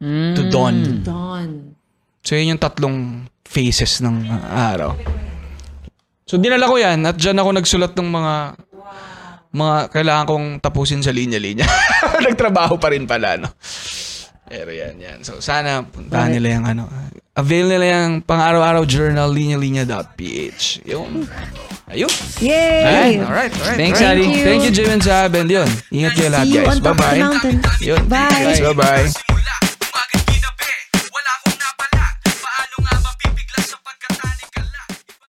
to 0.00 0.42
dawn. 0.48 1.04
Dawn. 1.04 1.76
So, 2.24 2.36
yun 2.36 2.56
yung 2.56 2.62
tatlong 2.62 3.28
phases 3.44 4.04
ng 4.04 4.28
uh, 4.28 4.44
araw. 4.72 4.92
So, 6.28 6.38
dinala 6.38 6.68
ko 6.70 6.78
yan 6.78 7.02
at 7.04 7.16
dyan 7.18 7.40
ako 7.40 7.50
nagsulat 7.58 7.92
ng 7.96 8.08
mga 8.08 8.34
mga 9.50 9.76
kailangan 9.90 10.26
kong 10.30 10.46
tapusin 10.62 11.02
sa 11.02 11.10
linya-linya. 11.10 11.66
Nagtrabaho 12.26 12.78
pa 12.78 12.94
rin 12.94 13.02
pala, 13.10 13.34
no? 13.34 13.50
Pero 14.46 14.70
yan, 14.70 14.94
yan. 14.98 15.18
So, 15.26 15.42
sana 15.42 15.82
puntahan 15.82 16.30
nila 16.30 16.58
yung 16.58 16.66
ano. 16.70 16.86
Avail 17.38 17.70
nila 17.70 17.86
yung 17.94 18.26
pang-araw-araw 18.26 18.82
journal, 18.84 19.30
linya-linya.ph. 19.30 20.82
Yung, 20.82 21.30
ayun. 21.86 22.10
Yay! 22.42 23.22
Alright, 23.22 23.22
alright, 23.22 23.52
alright. 23.54 23.78
Thanks, 23.78 24.02
alright. 24.02 24.18
Adi. 24.18 24.34
you. 24.34 24.44
Thank 24.44 24.62
you, 24.66 24.72
Jim 24.74 24.90
and 24.90 25.02
Sab. 25.02 25.30
And 25.38 25.46
yun, 25.46 25.70
ingat 25.94 26.18
kayo 26.18 26.30
lahat, 26.34 26.46
guys. 26.50 26.82
Bye-bye. 26.82 27.20
Yun. 27.86 28.02
Bye. 28.10 28.34
Guys, 28.34 28.60
bye-bye. 28.60 29.69